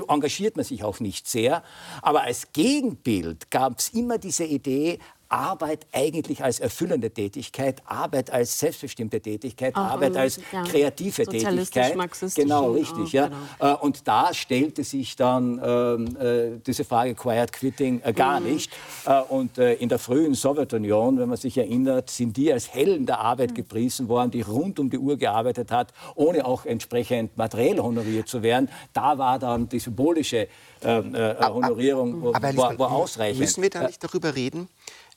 [0.08, 1.64] engagiert man sich auch nicht sehr.
[2.02, 8.60] Aber als Gegenbild gab es immer diese Idee, Arbeit eigentlich als erfüllende Tätigkeit, Arbeit als
[8.60, 11.96] selbstbestimmte Tätigkeit, auch Arbeit als ja, kreative Tätigkeit.
[12.36, 13.08] Genau, richtig.
[13.08, 13.30] Auch, ja.
[13.60, 13.74] Genau.
[13.74, 18.54] Äh, und da stellte sich dann ähm, äh, diese Frage Quiet Quitting äh, gar mhm.
[18.54, 18.72] nicht.
[19.06, 23.06] Äh, und äh, in der frühen Sowjetunion, wenn man sich erinnert, sind die als Helden
[23.06, 23.56] der Arbeit mhm.
[23.56, 28.42] gepriesen worden, die rund um die Uhr gearbeitet hat, ohne auch entsprechend materiell honoriert zu
[28.42, 28.70] werden.
[28.94, 30.48] Da war dann die symbolische
[30.84, 33.40] ähm, äh, Honorierung aber, aber, war, war ausreichend.
[33.40, 34.70] Müssen wir da nicht darüber reden?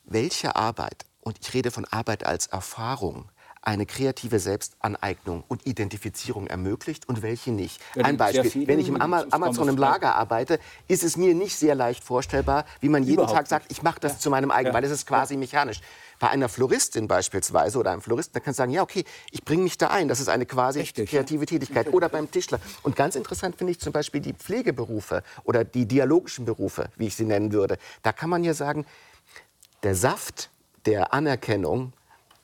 [0.04, 3.30] Welche Arbeit, und ich rede von Arbeit als Erfahrung,
[3.62, 7.80] eine kreative Selbstaneignung und Identifizierung ermöglicht und welche nicht.
[8.02, 10.58] Ein Beispiel, wenn ich im Amazon im Lager arbeite,
[10.88, 14.00] ist es mir nicht sehr leicht vorstellbar, wie man jeden Überhaupt Tag sagt, ich mache
[14.00, 14.18] das ja.
[14.18, 14.74] zu meinem eigenen, ja.
[14.74, 15.80] weil es ist quasi mechanisch.
[16.18, 19.62] Bei einer Floristin beispielsweise oder einem Floristen, da kannst du sagen, ja okay, ich bringe
[19.62, 21.92] mich da ein, das ist eine quasi Richtig, kreative Tätigkeit.
[21.92, 22.60] Oder beim Tischler.
[22.82, 27.16] Und ganz interessant finde ich zum Beispiel die Pflegeberufe oder die dialogischen Berufe, wie ich
[27.16, 27.78] sie nennen würde.
[28.02, 28.86] Da kann man ja sagen,
[29.82, 30.50] der Saft
[30.86, 31.92] der Anerkennung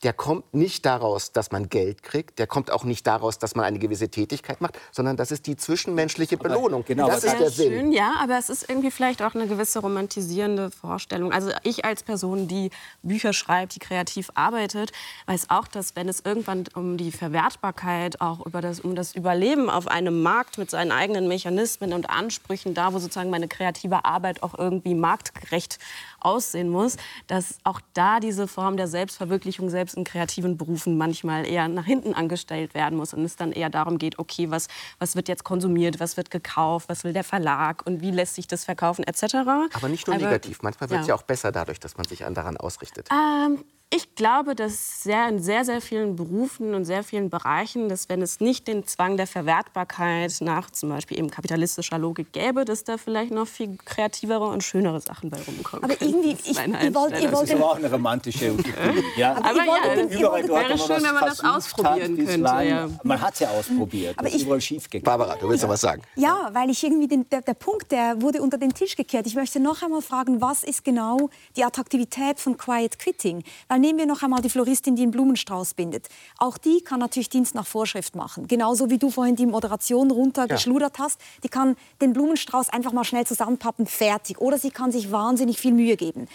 [0.02, 3.64] der kommt nicht daraus, dass man Geld kriegt, der kommt auch nicht daraus, dass man
[3.64, 6.82] eine gewisse Tätigkeit macht, sondern das ist die zwischenmenschliche Belohnung.
[6.82, 7.72] Aber genau, das ist der Sinn.
[7.72, 11.32] Schön, ja, aber es ist irgendwie vielleicht auch eine gewisse romantisierende Vorstellung.
[11.32, 12.70] Also ich als Person, die
[13.02, 14.92] Bücher schreibt, die kreativ arbeitet,
[15.26, 19.70] weiß auch, dass wenn es irgendwann um die Verwertbarkeit, auch über das, um das Überleben
[19.70, 24.42] auf einem Markt mit seinen eigenen Mechanismen und Ansprüchen, da wo sozusagen meine kreative Arbeit
[24.42, 25.78] auch irgendwie marktgerecht
[26.26, 31.68] aussehen muss, dass auch da diese Form der Selbstverwirklichung selbst in kreativen Berufen manchmal eher
[31.68, 35.28] nach hinten angestellt werden muss und es dann eher darum geht, okay, was, was wird
[35.28, 39.04] jetzt konsumiert, was wird gekauft, was will der Verlag und wie lässt sich das verkaufen
[39.04, 39.36] etc.
[39.72, 41.14] Aber nicht nur Aber, negativ, manchmal wird es ja.
[41.14, 41.18] ja.
[41.18, 43.08] auch besser dadurch, dass man sich daran ausrichtet.
[43.10, 43.64] Ähm,
[43.96, 48.22] ich glaube, dass sehr, in sehr, sehr vielen Berufen und sehr vielen Bereichen, dass wenn
[48.22, 52.98] es nicht den Zwang der Verwertbarkeit nach zum Beispiel eben kapitalistischer Logik gäbe, dass da
[52.98, 55.84] vielleicht noch viel kreativere und schönere Sachen bei rumkommen.
[55.84, 58.72] Aber irgendwie, ich, ich, ihr wollt, ihr wollt das ist aber auch eine romantische Utopie.
[59.16, 59.36] ja.
[59.36, 62.64] Aber, aber ja, überall dort, wäre schön, wenn man das ausprobieren hat, könnte.
[62.64, 62.88] Ja.
[63.02, 64.18] Man hat es ja ausprobiert.
[64.18, 65.04] Aber das ist überall schief gegangen.
[65.04, 65.68] Barbara, du willst ja.
[65.68, 66.02] noch was sagen?
[66.16, 69.26] Ja, weil ich irgendwie den, der, der Punkt, der wurde unter den Tisch gekehrt.
[69.26, 73.42] Ich möchte noch einmal fragen, was ist genau die Attraktivität von Quiet Quitting?
[73.68, 76.08] Weil nehmen wir noch einmal die Floristin, die einen Blumenstrauß bindet.
[76.38, 78.48] Auch die kann natürlich Dienst nach Vorschrift machen.
[78.48, 81.04] Genauso wie du vorhin die Moderation runtergeschludert ja.
[81.04, 81.20] hast.
[81.44, 84.40] Die kann den Blumenstrauß einfach mal schnell zusammenpappen, fertig.
[84.40, 86.26] Oder sie kann sich wahnsinnig viel Mühe geben.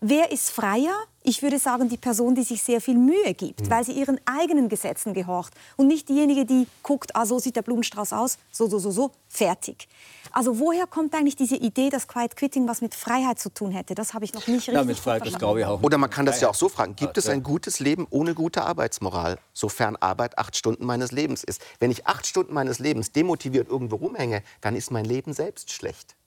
[0.00, 0.94] Wer ist freier?
[1.24, 3.70] Ich würde sagen, die Person, die sich sehr viel Mühe gibt, mhm.
[3.70, 7.62] weil sie ihren eigenen Gesetzen gehorcht und nicht diejenige, die guckt, ah, so sieht der
[7.62, 9.88] Blumenstrauß aus, so, so, so, so, fertig.
[10.30, 13.94] Also woher kommt eigentlich diese Idee, dass Quiet Quitting was mit Freiheit zu tun hätte?
[13.94, 15.82] Das habe ich noch nicht richtig ja, mit Freiheit, das glaube ich auch.
[15.82, 18.62] Oder man kann das ja auch so fragen, gibt es ein gutes Leben ohne gute
[18.62, 21.60] Arbeitsmoral, sofern Arbeit acht Stunden meines Lebens ist?
[21.80, 26.17] Wenn ich acht Stunden meines Lebens demotiviert irgendwo rumhänge, dann ist mein Leben selbst schlecht.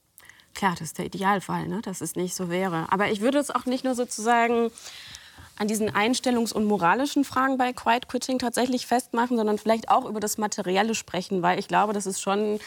[0.54, 1.82] Klar, das ist der Idealfall, ne?
[1.82, 2.88] dass es nicht so wäre.
[2.92, 4.72] Aber ich würde es auch nicht nur sozusagen
[5.58, 10.20] an diesen einstellungs- und moralischen Fragen bei Quiet Quitting tatsächlich festmachen, sondern vielleicht auch über
[10.20, 12.60] das Materielle sprechen, weil ich glaube, das ist schon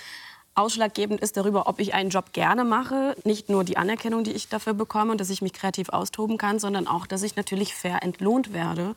[0.55, 3.17] ausschlaggebend ist darüber, ob ich einen Job gerne mache.
[3.25, 6.59] Nicht nur die Anerkennung, die ich dafür bekomme und dass ich mich kreativ austoben kann,
[6.59, 8.95] sondern auch, dass ich natürlich fair entlohnt werde.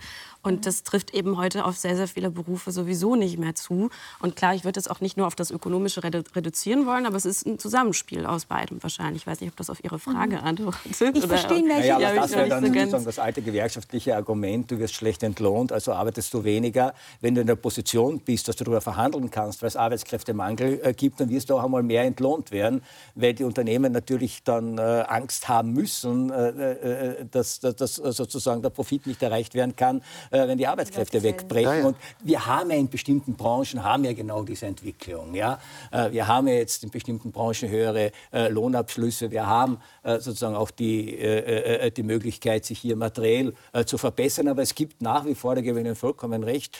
[0.48, 3.90] Und das trifft eben heute auf sehr, sehr viele Berufe sowieso nicht mehr zu.
[4.22, 7.18] Und klar, ich würde es auch nicht nur auf das Ökonomische redu reduzieren wollen, aber
[7.18, 9.24] es ist ein Zusammenspiel aus beidem wahrscheinlich.
[9.24, 10.44] Ich weiß nicht, ob das auf Ihre Frage mhm.
[10.44, 10.80] antwortet.
[10.86, 11.88] Ich verstehe welche.
[11.88, 15.92] Ja, aber das wäre dann sozusagen das alte gewerkschaftliche Argument, du wirst schlecht entlohnt, also
[15.92, 16.94] arbeitest du weniger.
[17.20, 20.94] Wenn du in der Position bist, dass du darüber verhandeln kannst, weil es Arbeitskräftemangel äh,
[20.94, 22.84] gibt, dann wirst du auch einmal mehr entlohnt werden,
[23.16, 28.70] weil die Unternehmen natürlich dann äh, Angst haben müssen, äh, äh, dass, dass, sozusagen der
[28.70, 30.02] Profit nicht erreicht werden kann,
[30.38, 31.70] äh, wenn die Arbeitskräfte wegbrechen.
[31.70, 31.86] Ja, ja.
[31.86, 35.34] Und wir haben ja in bestimmten Branchen haben ja genau diese Entwicklung.
[35.34, 35.60] Ja?
[35.92, 39.32] Äh, wir haben ja jetzt in bestimmten Branchen höhere äh, Lohnabschlüsse.
[39.32, 43.54] Wir haben sozusagen auch die, die Möglichkeit, sich hier materiell
[43.86, 44.48] zu verbessern.
[44.48, 46.78] Aber es gibt nach wie vor, da gebe ich Ihnen vollkommen recht,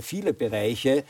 [0.00, 1.02] viele Bereiche, äh,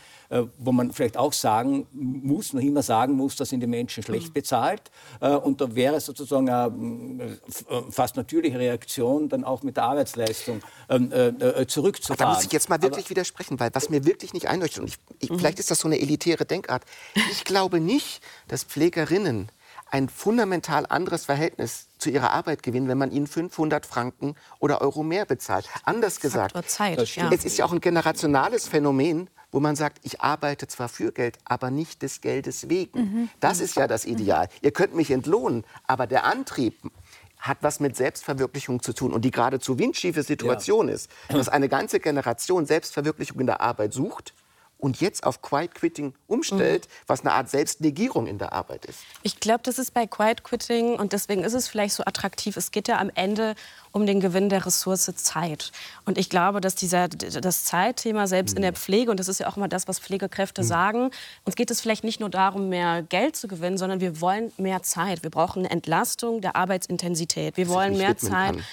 [0.59, 4.29] wo man vielleicht auch sagen muss, noch immer sagen muss, da sind die Menschen schlecht
[4.29, 4.33] mhm.
[4.33, 4.91] bezahlt.
[5.21, 10.63] Äh, und da wäre sozusagen eine äh, fast natürliche Reaktion, dann auch mit der Arbeitsleistung
[10.89, 11.13] ähm,
[11.67, 12.19] zurückzufahren.
[12.19, 14.89] Da muss ich jetzt mal wirklich Aber widersprechen, weil was mir wirklich nicht einleuchtet, und
[14.89, 15.39] ich, ich, mhm.
[15.39, 16.85] vielleicht ist das so eine elitäre Denkart,
[17.31, 19.49] ich glaube nicht, dass Pflegerinnen
[19.93, 25.03] ein fundamental anderes Verhältnis zu ihrer Arbeit gewinnen, wenn man ihnen 500 Franken oder Euro
[25.03, 25.69] mehr bezahlt.
[25.85, 27.31] Anders gesagt, Zeit, ja.
[27.31, 31.39] es ist ja auch ein generationales Phänomen, wo man sagt, ich arbeite zwar für Geld,
[31.45, 33.01] aber nicht des Geldes wegen.
[33.01, 33.29] Mhm.
[33.39, 34.49] Das ist ja das Ideal.
[34.63, 36.75] Ihr könnt mich entlohnen, aber der Antrieb
[37.39, 40.95] hat was mit Selbstverwirklichung zu tun und die geradezu windschiefe Situation ja.
[40.95, 44.33] ist, dass eine ganze Generation Selbstverwirklichung in der Arbeit sucht
[44.83, 46.93] und jetzt auf Quiet Quitting umstellt, mhm.
[47.07, 48.99] was eine Art Selbstnegierung in der Arbeit ist.
[49.23, 52.57] Ich glaube, das ist bei Quiet Quitting und deswegen ist es vielleicht so attraktiv.
[52.57, 53.55] Es geht ja am Ende
[53.93, 55.71] um den Gewinn der Ressource Zeit.
[56.05, 58.77] Und ich glaube, dass dieser, das Zeitthema selbst in der mhm.
[58.77, 60.67] Pflege, und das ist ja auch immer das, was Pflegekräfte mhm.
[60.67, 61.11] sagen,
[61.45, 64.83] uns geht es vielleicht nicht nur darum, mehr Geld zu gewinnen, sondern wir wollen mehr
[64.83, 65.23] Zeit.
[65.23, 67.57] Wir brauchen eine Entlastung der Arbeitsintensität.
[67.57, 68.57] Wir wollen mehr Zeit.
[68.57, 68.65] Kann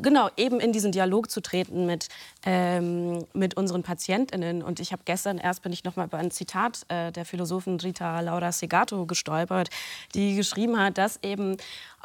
[0.00, 2.08] genau, eben in diesen Dialog zu treten mit,
[2.46, 4.62] ähm, mit unseren PatientInnen.
[4.62, 7.78] Und ich habe gestern erst bin ich noch mal über ein Zitat äh, der Philosophin
[7.80, 9.68] Rita Laura Segato gestolpert,
[10.14, 11.56] die geschrieben hat, dass eben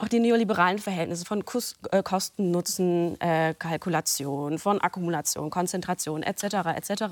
[0.02, 1.44] auch die neoliberalen Verhältnisse von
[1.92, 6.44] äh, Kosten-Nutzen-Kalkulation, von Akkumulation, Konzentration etc.
[6.76, 7.04] etc.,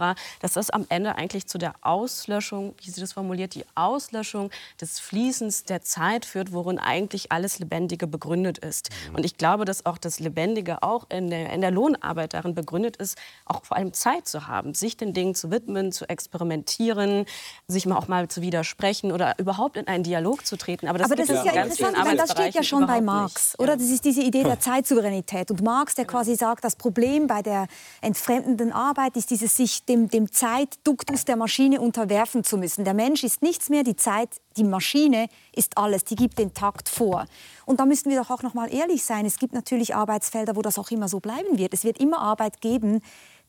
[0.42, 4.50] dass das am Ende eigentlich zu der Auslöschung, wie sie das formuliert, die Auslöschung
[4.82, 8.90] des Fließens der Zeit führt, worin eigentlich alles Lebendige begründet ist.
[9.10, 9.18] Mhm.
[9.18, 12.98] Und ich glaube, dass auch das Lebendige auch in der, in der Lohnarbeit darin begründet
[12.98, 17.26] ist, auch vor allem Zeit zu haben, sich den Dingen zu widmen, zu experimentieren,
[17.68, 20.88] sich mal auch mal zu widersprechen oder überhaupt in einen Dialog zu treten.
[20.88, 23.60] Aber das, Aber das ist ja interessant, weil das steht ja schon bei Marx, nicht.
[23.60, 23.76] oder?
[23.76, 25.50] Das ist diese Idee der Zeitsouveränität.
[25.52, 27.68] Und Marx, der quasi sagt, das Problem bei der
[28.02, 32.86] entfremdenden Arbeit ist dieses sich dem, dem Zeitduktus der Maschine unterwerfen zu müssen.
[32.86, 34.30] Der Mensch ist nichts mehr, die Zeit,
[34.60, 37.26] die Maschine ist alles, die gibt den Takt vor.
[37.66, 39.26] Und da müssen wir doch auch noch mal ehrlich sein.
[39.26, 41.74] Es gibt natürlich Arbeitsfelder, wo das auch immer so bleiben wird.
[41.74, 43.02] Es wird immer Arbeit geben,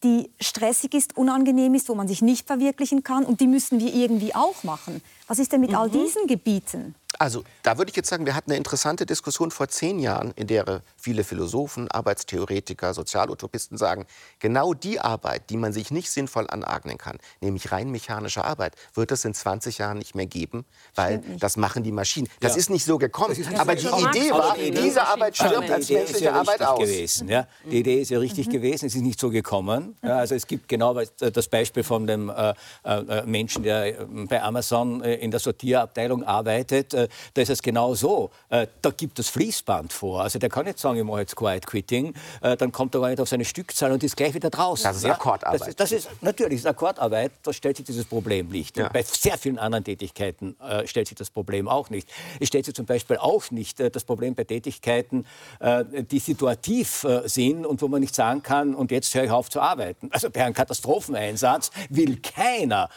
[0.03, 3.25] die stressig ist, unangenehm ist, wo man sich nicht verwirklichen kann.
[3.25, 5.03] Und die müssen wir irgendwie auch machen.
[5.27, 5.77] Was ist denn mit mhm.
[5.77, 6.95] all diesen Gebieten?
[7.19, 10.47] Also da würde ich jetzt sagen, wir hatten eine interessante Diskussion vor zehn Jahren, in
[10.47, 14.07] der viele Philosophen, Arbeitstheoretiker, Sozialutopisten sagen,
[14.39, 19.13] genau die Arbeit, die man sich nicht sinnvoll aneignen kann, nämlich rein mechanische Arbeit, wird
[19.13, 22.29] es in 20 Jahren nicht mehr geben, weil das machen die Maschinen.
[22.41, 22.59] Das ja.
[22.59, 26.33] ist nicht so gekommen, aber die Idee war, die diese Arbeit stirbt als menschliche ja
[26.33, 26.79] Arbeit aus.
[26.79, 27.47] Gewesen, ja?
[27.65, 28.53] Die Idee ist ja richtig mhm.
[28.53, 29.97] gewesen, es ist nicht so gekommen.
[30.03, 34.43] Ja, also es gibt genau das Beispiel von dem äh, äh, Menschen, der äh, bei
[34.43, 38.31] Amazon äh, in der Sortierabteilung arbeitet, äh, da ist es genau so.
[38.49, 40.23] Äh, da gibt das Fließband vor.
[40.23, 43.09] Also der kann nicht sagen, ich mache jetzt Quiet Quitting, äh, dann kommt er gar
[43.09, 44.85] nicht auf seine Stückzahl und ist gleich wieder draußen.
[44.85, 45.61] Das ist Akkordarbeit.
[45.61, 48.77] Das, das ist natürlich das ist Akkordarbeit, da stellt sich dieses Problem nicht.
[48.77, 48.89] Ja.
[48.89, 52.09] bei sehr vielen anderen Tätigkeiten äh, stellt sich das Problem auch nicht.
[52.39, 55.27] Es stellt sich zum Beispiel auch nicht äh, das Problem bei Tätigkeiten,
[55.61, 59.49] äh, die situativ sind und wo man nicht sagen kann, und jetzt höre ich auf
[59.51, 60.09] zu arbeiten.
[60.13, 62.89] Also bei einem Katastropheneinsatz will keiner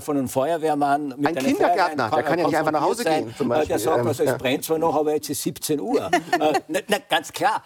[0.00, 3.34] von einem Feuerwehrmann mit Ein Kindergärtner, der kann ja nicht einfach nach Hause gehen.
[3.36, 3.68] Zum Beispiel.
[3.68, 6.10] Der sagt, also es brennt zwar noch, aber jetzt ist 17 Uhr.
[6.40, 7.62] äh, na, na, ganz klar.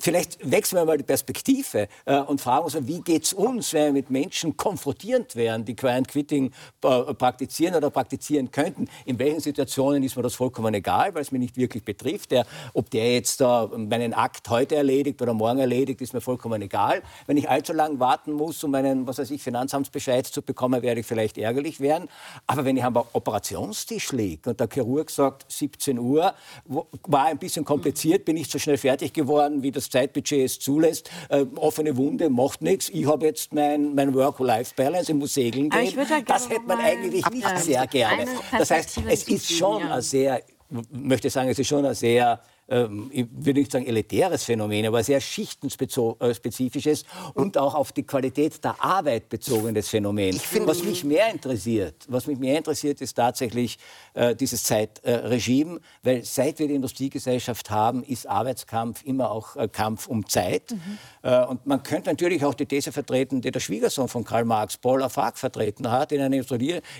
[0.00, 3.86] Vielleicht wechseln wir mal die Perspektive äh, und fragen uns, wie geht es uns, wenn
[3.86, 8.88] wir mit Menschen konfrontierend wären, die Quiet Quitting äh, praktizieren oder praktizieren könnten.
[9.04, 12.30] In welchen Situationen ist mir das vollkommen egal, weil es mich nicht wirklich betrifft.
[12.30, 16.62] Der, ob der jetzt äh, meinen Akt heute erledigt oder morgen erledigt, ist mir vollkommen
[16.62, 17.02] egal.
[17.26, 21.00] Wenn ich allzu lange warten muss, um meinen was weiß ich, Finanzamtsbescheid zu bekommen, werde
[21.00, 22.08] ich vielleicht ärgerlich werden.
[22.46, 26.32] Aber wenn ich am Operationstisch liege und der Chirurg sagt 17 Uhr,
[26.64, 31.10] war ein bisschen kompliziert, bin ich so schnell fertig geworden, wie das Zeitbudget es zulässt.
[31.28, 32.88] Äh, offene Wunde macht nichts.
[32.88, 35.94] Ich habe jetzt mein, mein Work-Life-Balance, ich muss segeln gehen.
[36.08, 38.26] Da das hätte man eigentlich nicht sehr gerne.
[38.56, 40.42] Das heißt, es ist schon ein sehr,
[40.90, 45.20] möchte sagen, es ist schon ein sehr ich würde nicht sagen elitäres Phänomen, aber sehr
[45.20, 50.40] schichtenspezifisches äh, und auch auf die Qualität der Arbeit bezogenes Phänomen.
[50.64, 53.78] Was mich mehr interessiert, was mich mehr interessiert, ist tatsächlich
[54.14, 60.06] äh, dieses Zeitregime, weil seit wir die Industriegesellschaft haben, ist Arbeitskampf immer auch äh, Kampf
[60.06, 60.70] um Zeit.
[60.70, 60.98] Mhm.
[61.22, 64.78] Äh, und man könnte natürlich auch die These vertreten, die der Schwiegersohn von Karl Marx,
[64.78, 66.12] Paul Afak, vertreten hat.
[66.12, 66.36] In einer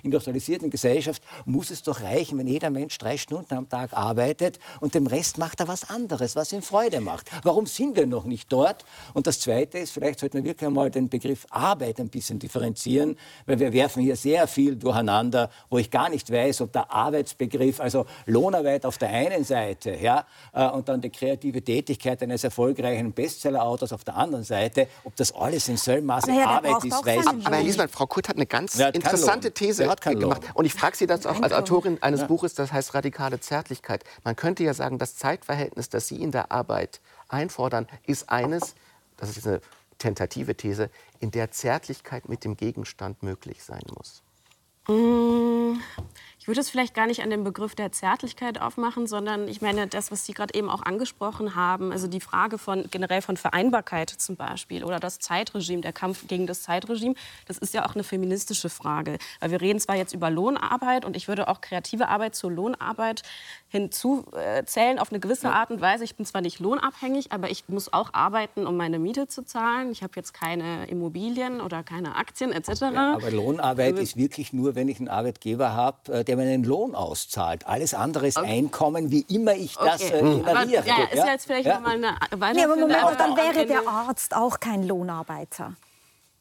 [0.02, 4.94] industrialisierten Gesellschaft muss es doch reichen, wenn jeder Mensch drei Stunden am Tag arbeitet und
[4.94, 7.30] dem Rest macht er was anderes, was ihm Freude macht.
[7.42, 8.84] Warum sind wir noch nicht dort?
[9.12, 13.16] Und das Zweite ist, vielleicht sollten wir wirklich einmal den Begriff Arbeit ein bisschen differenzieren,
[13.46, 17.80] weil wir werfen hier sehr viel durcheinander, wo ich gar nicht weiß, ob der Arbeitsbegriff,
[17.80, 23.12] also Lohnarbeit auf der einen Seite ja, äh, und dann die kreative Tätigkeit eines erfolgreichen
[23.12, 27.26] Bestseller-Autors auf der anderen Seite, ob das alles in selben Maße ja, Arbeit ist, weiß
[27.26, 27.46] ich nicht.
[27.46, 30.42] Aber Herr Liesmann, Frau Kurt hat eine ganz interessante These gemacht.
[30.54, 32.26] Und ich frage Sie das auch als Autorin eines ja.
[32.26, 34.04] Buches, das heißt Radikale Zärtlichkeit.
[34.24, 38.74] Man könnte ja sagen, das Zeitverhältnis, das Sie in der Arbeit einfordern, ist eines,
[39.16, 39.60] das ist eine
[39.98, 44.22] tentative These, in der Zärtlichkeit mit dem Gegenstand möglich sein muss.
[44.88, 45.78] Mmh.
[46.44, 49.86] Ich würde es vielleicht gar nicht an den Begriff der Zärtlichkeit aufmachen, sondern ich meine,
[49.86, 54.10] das, was Sie gerade eben auch angesprochen haben, also die Frage von generell von Vereinbarkeit
[54.10, 57.14] zum Beispiel oder das Zeitregime, der Kampf gegen das Zeitregime,
[57.46, 59.16] das ist ja auch eine feministische Frage.
[59.40, 63.22] Weil wir reden zwar jetzt über Lohnarbeit und ich würde auch kreative Arbeit zur Lohnarbeit
[63.74, 66.04] hinzuzählen auf eine gewisse Art und Weise.
[66.04, 69.90] Ich bin zwar nicht lohnabhängig, aber ich muss auch arbeiten, um meine Miete zu zahlen.
[69.90, 72.80] Ich habe jetzt keine Immobilien oder keine Aktien etc.
[72.92, 76.62] Ja, aber Lohnarbeit ist wirklich nur, wenn ich einen Arbeitgeber habe, äh, der mir einen
[76.62, 77.66] Lohn auszahlt.
[77.66, 78.58] Alles andere ist okay.
[78.58, 80.18] Einkommen, wie immer ich das okay.
[80.18, 80.84] äh, generiere.
[80.86, 81.80] Ja, ist ja jetzt vielleicht ja.
[81.80, 82.90] mal eine Weiterführung.
[82.90, 85.74] Ja, aber Moment, dann wäre der Arzt auch kein Lohnarbeiter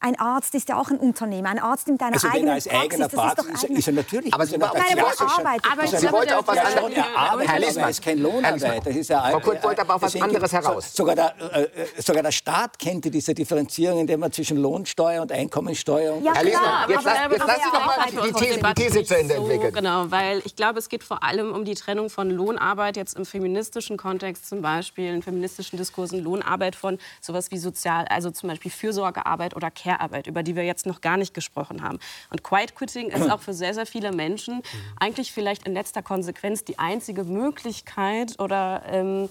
[0.04, 1.48] ein Arzt ist ja auch ein Unternehmer.
[1.48, 4.34] Ein Arzt in deiner also eigenen als Praxis, eigener Arzt ist, ist, er natürlich.
[4.34, 5.72] Aber Sie, aber Nein, arbeitet.
[5.72, 6.92] Aber Sie wollte auf was anderes.
[6.94, 8.90] Er arbeitet, Herr Lissmann, ist kein Lohnarbeiter.
[8.90, 10.94] Ist ja, Frau Kurt wollte aber auf was anderes heraus.
[10.94, 11.68] Sogar der, äh,
[12.02, 16.20] sogar der Staat kennt diese Differenzierung, indem man zwischen Lohnsteuer und Einkommensteuer...
[16.22, 19.18] Ja, Herr Lissmann, jetzt, lass, jetzt lassen Sie doch mal die These, die These zu
[19.18, 19.72] Ende entwickeln.
[19.72, 23.16] So, genau, weil ich glaube, es geht vor allem um die Trennung von Lohnarbeit, jetzt
[23.16, 28.50] im feministischen Kontext zum Beispiel, in feministischen Diskursen, Lohnarbeit von sowas wie Sozial, also zum
[28.50, 31.98] Beispiel Fürsorgearbeit oder Care-Arbeit, über die wir jetzt noch gar nicht gesprochen haben.
[32.30, 34.62] Und Quiet Quitting ist auch für sehr, sehr viele Menschen
[34.98, 39.28] eigentlich vielleicht in letzter Konsequenz die einzige Möglichkeit oder ähm,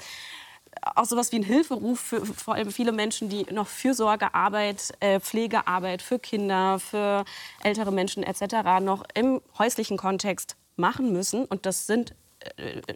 [0.95, 6.01] auch sowas wie ein Hilferuf für vor allem viele Menschen, die noch Fürsorgearbeit, äh, Pflegearbeit
[6.01, 7.25] für Kinder, für
[7.63, 8.81] ältere Menschen etc.
[8.81, 11.45] noch im häuslichen Kontext machen müssen.
[11.45, 12.15] Und das sind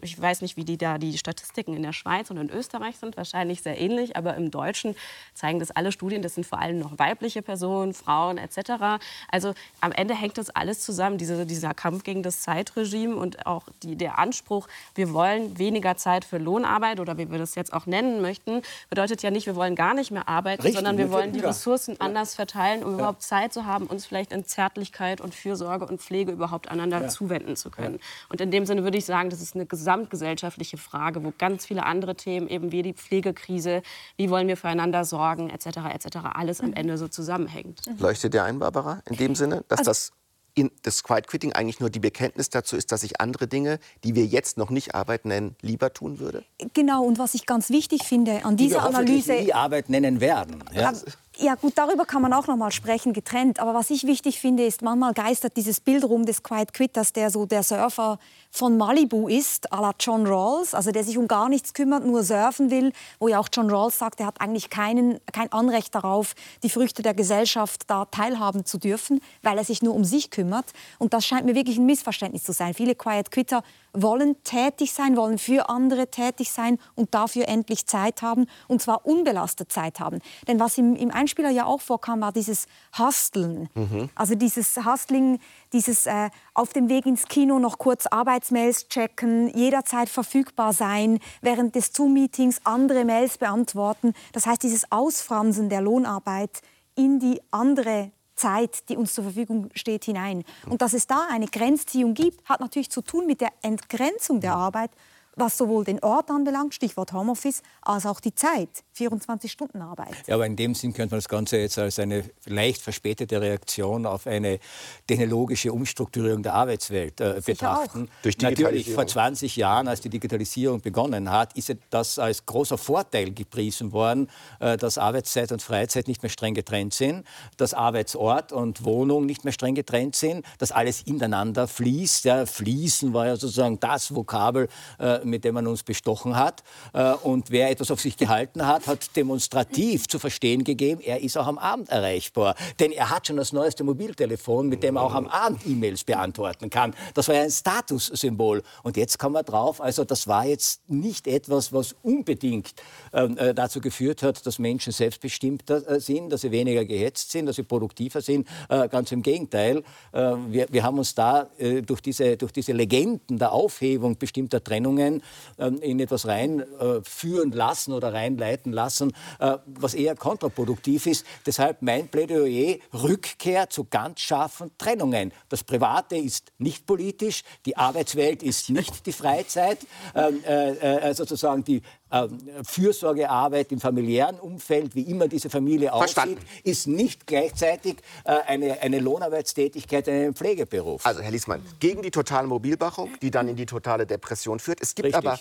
[0.02, 3.16] ich weiß nicht, wie die da die Statistiken in der Schweiz und in Österreich sind,
[3.16, 4.94] wahrscheinlich sehr ähnlich, aber im Deutschen
[5.34, 9.00] zeigen das alle Studien, das sind vor allem noch weibliche Personen, Frauen etc.
[9.30, 13.64] Also am Ende hängt das alles zusammen, diese, dieser Kampf gegen das Zeitregime und auch
[13.82, 17.86] die, der Anspruch, wir wollen weniger Zeit für Lohnarbeit oder wie wir das jetzt auch
[17.86, 21.32] nennen möchten, bedeutet ja nicht, wir wollen gar nicht mehr arbeiten, Richtig, sondern wir wollen
[21.32, 22.00] die Ressourcen ja.
[22.00, 22.98] anders verteilen, um ja.
[22.98, 27.08] überhaupt Zeit zu haben, uns vielleicht in Zärtlichkeit und Fürsorge und Pflege überhaupt einander ja.
[27.08, 27.98] zuwenden zu können.
[28.28, 31.86] Und in dem Sinne würde ich sagen, das ist eine gesamtgesellschaftliche Frage, wo ganz viele
[31.86, 33.82] andere Themen, eben wie die Pflegekrise,
[34.16, 36.74] wie wollen wir füreinander sorgen, etc., etc., alles am mhm.
[36.74, 37.82] Ende so zusammenhängt.
[37.86, 37.98] Mhm.
[37.98, 40.12] Leuchtet dir ein, Barbara, in dem Sinne, dass also, das
[40.54, 44.16] in, das Quiet Quitting eigentlich nur die Bekenntnis dazu ist, dass ich andere Dinge, die
[44.16, 46.44] wir jetzt noch nicht Arbeit nennen, lieber tun würde?
[46.74, 49.32] Genau, und was ich ganz wichtig finde an dieser die wir Analyse.
[49.34, 50.64] nie Arbeit nennen werden.
[50.74, 50.92] Ja?
[51.40, 53.60] Ja gut, darüber kann man auch noch mal sprechen, getrennt.
[53.60, 57.30] Aber was ich wichtig finde, ist, manchmal geistert dieses Bild rum des Quiet Quitters, der
[57.30, 58.18] so der Surfer
[58.50, 62.24] von Malibu ist, à la John Rawls, also der sich um gar nichts kümmert, nur
[62.24, 66.34] surfen will, wo ja auch John Rawls sagt, er hat eigentlich keinen, kein Anrecht darauf,
[66.64, 70.66] die Früchte der Gesellschaft da teilhaben zu dürfen, weil er sich nur um sich kümmert.
[70.98, 72.74] Und das scheint mir wirklich ein Missverständnis zu sein.
[72.74, 73.62] Viele Quiet Quitter
[73.92, 79.06] wollen tätig sein, wollen für andere tätig sein und dafür endlich Zeit haben und zwar
[79.06, 80.20] unbelastet Zeit haben.
[80.46, 82.66] Denn was im, im Einspieler ja auch vorkam, war dieses
[82.98, 83.68] Husteln.
[83.74, 84.10] Mhm.
[84.14, 85.38] Also dieses Hustling,
[85.72, 91.74] dieses äh, auf dem Weg ins Kino noch kurz Arbeitsmails checken, jederzeit verfügbar sein, während
[91.74, 94.12] des Zoom-Meetings andere Mails beantworten.
[94.32, 96.60] Das heißt, dieses Ausfransen der Lohnarbeit
[96.94, 100.44] in die andere Zeit, die uns zur Verfügung steht, hinein.
[100.68, 104.54] Und dass es da eine Grenzziehung gibt, hat natürlich zu tun mit der Entgrenzung der
[104.54, 104.90] Arbeit
[105.38, 110.14] was sowohl den Ort anbelangt, Stichwort Homeoffice, als auch die Zeit, 24 Stunden Arbeit.
[110.26, 114.06] Ja, aber in dem Sinn könnte man das Ganze jetzt als eine leicht verspätete Reaktion
[114.06, 114.58] auf eine
[115.06, 118.08] technologische Umstrukturierung der Arbeitswelt äh, betrachten.
[118.22, 123.32] Durch Natürlich vor 20 Jahren, als die Digitalisierung begonnen hat, ist das als großer Vorteil
[123.32, 124.28] gepriesen worden,
[124.58, 127.24] äh, dass Arbeitszeit und Freizeit nicht mehr streng getrennt sind,
[127.56, 132.24] dass Arbeitsort und Wohnung nicht mehr streng getrennt sind, dass alles ineinander fließt.
[132.24, 134.68] Ja, fließen war ja sozusagen das Vokabel,
[134.98, 136.64] äh, mit dem man uns bestochen hat.
[136.92, 141.36] Äh, und wer etwas auf sich gehalten hat, hat demonstrativ zu verstehen gegeben, er ist
[141.38, 142.56] auch am Abend erreichbar.
[142.80, 146.70] Denn er hat schon das neueste Mobiltelefon, mit dem er auch am Abend E-Mails beantworten
[146.70, 146.94] kann.
[147.14, 148.62] Das war ja ein Statussymbol.
[148.82, 152.74] Und jetzt kommen wir drauf, also das war jetzt nicht etwas, was unbedingt
[153.12, 157.46] ähm, äh, dazu geführt hat, dass Menschen selbstbestimmter äh, sind, dass sie weniger gehetzt sind,
[157.46, 158.48] dass sie produktiver sind.
[158.68, 159.82] Äh, ganz im Gegenteil.
[160.12, 164.62] Äh, wir, wir, haben uns da äh, durch, diese, durch diese Legenden der Aufhebung bestimmter
[164.64, 165.22] Trennungen
[165.58, 171.26] ähm, in etwas reinführen äh, lassen oder reinleiten lassen, äh, was eher kontraproduktiv ist.
[171.46, 175.32] Deshalb mein Plädoyer, Rückkehr zu ganz scharfen Trennungen.
[175.48, 179.78] Das Private ist nicht politisch, die Arbeitswelt ist nicht die Freizeit,
[180.14, 186.86] ähm, äh, sozusagen die ähm, Fürsorgearbeit im familiären Umfeld, wie immer diese Familie aussieht, ist
[186.86, 191.04] nicht gleichzeitig eine, eine Lohnarbeitstätigkeit in einem Pflegeberuf.
[191.04, 194.80] Also Herr Liesmann, gegen die totale Mobilmachung, die dann in die totale Depression führt.
[194.80, 195.26] Es gibt Richtig.
[195.26, 195.38] aber,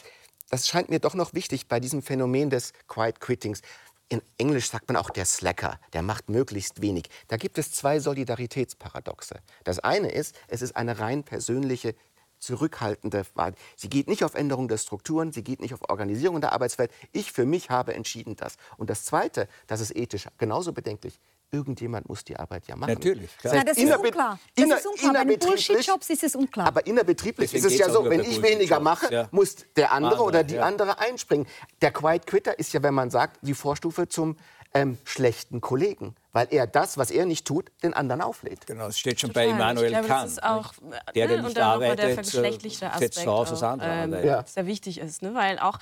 [0.50, 3.62] das scheint mir doch noch wichtig bei diesem Phänomen des Quiet Quittings.
[4.10, 7.10] In Englisch sagt man auch der Slacker, der macht möglichst wenig.
[7.28, 9.42] Da gibt es zwei Solidaritätsparadoxe.
[9.66, 11.94] Das eine ist, es ist eine rein persönliche
[12.40, 13.54] zurückhaltende Wahl.
[13.76, 16.92] Sie geht nicht auf Änderung der Strukturen, sie geht nicht auf Organisierung der Arbeitswelt.
[17.12, 18.58] Ich für mich habe entschieden das.
[18.78, 21.20] Und das Zweite, das ist ethisch genauso bedenklich,
[21.52, 22.94] irgendjemand muss die Arbeit ja machen.
[22.94, 23.38] Natürlich.
[23.38, 23.56] Klar.
[23.56, 24.40] Ja, das, ist unklar.
[24.56, 25.14] das ist unklar.
[25.14, 26.68] Bei den Bullshit-Jobs ist es unklar.
[26.68, 29.28] Aber innerbetrieblich Deswegen ist es ja so, wenn ich weniger mache, ja.
[29.32, 30.64] muss der andere, oder die ja.
[30.64, 31.48] andere einspringen.
[31.82, 34.38] Der Quiet Quitter ist ja, wenn man sagt, die Vorstufe zum
[34.74, 38.68] ähm, schlechten Kollegen, weil er das, was er nicht tut, den anderen auflädt.
[38.68, 39.48] Genau, es steht schon Total.
[39.48, 40.44] bei Immanuel Kant.
[40.44, 40.74] Auch,
[41.16, 42.62] der, der nicht arbeitet, der Aspekt
[43.00, 44.44] setzt voraus, dass andere ähm, ja.
[44.46, 45.34] sehr wichtig ist, ne?
[45.34, 45.80] weil auch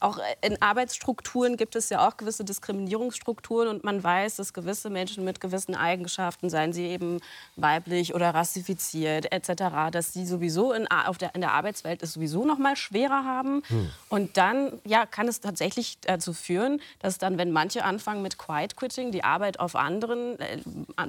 [0.00, 5.24] auch in Arbeitsstrukturen gibt es ja auch gewisse Diskriminierungsstrukturen und man weiß, dass gewisse Menschen
[5.24, 7.20] mit gewissen Eigenschaften, seien sie eben
[7.56, 12.44] weiblich oder rassifiziert etc., dass sie sowieso in, auf der, in der Arbeitswelt es sowieso
[12.44, 13.62] noch mal schwerer haben.
[13.66, 13.90] Hm.
[14.08, 18.76] Und dann ja, kann es tatsächlich dazu führen, dass dann, wenn manche anfangen mit Quiet
[18.76, 20.58] Quitting, die Arbeit auf anderen, äh,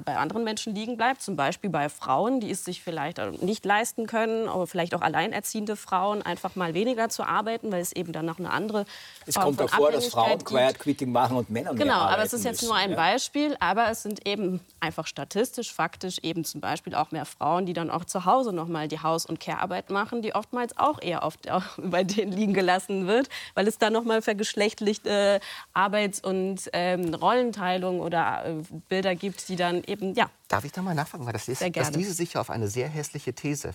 [0.04, 4.08] bei anderen Menschen liegen bleibt, zum Beispiel bei Frauen, die es sich vielleicht nicht leisten
[4.08, 8.26] können, aber vielleicht auch alleinerziehende Frauen, einfach mal weniger zu arbeiten, weil es eben dann
[8.26, 8.88] noch eine andere andere
[9.26, 12.44] Es kommt auch vor, dass Frauen Quiet Quitting machen und Männer Genau, aber es ist
[12.44, 12.96] jetzt müssen, nur ein ja?
[12.96, 13.56] Beispiel.
[13.60, 17.90] Aber es sind eben einfach statistisch, faktisch eben zum Beispiel auch mehr Frauen, die dann
[17.90, 21.48] auch zu Hause noch mal die Haus- und Care-Arbeit machen, die oftmals auch eher oft
[21.78, 25.40] bei denen liegen gelassen wird, weil es da noch mal vergeschlechtlichte
[25.74, 28.54] Arbeits- und ähm, Rollenteilung oder äh,
[28.88, 30.30] Bilder gibt, die dann eben, ja.
[30.48, 33.34] Darf ich da mal nachfragen, weil das ist, dass diese sicher auf eine sehr hässliche
[33.34, 33.74] These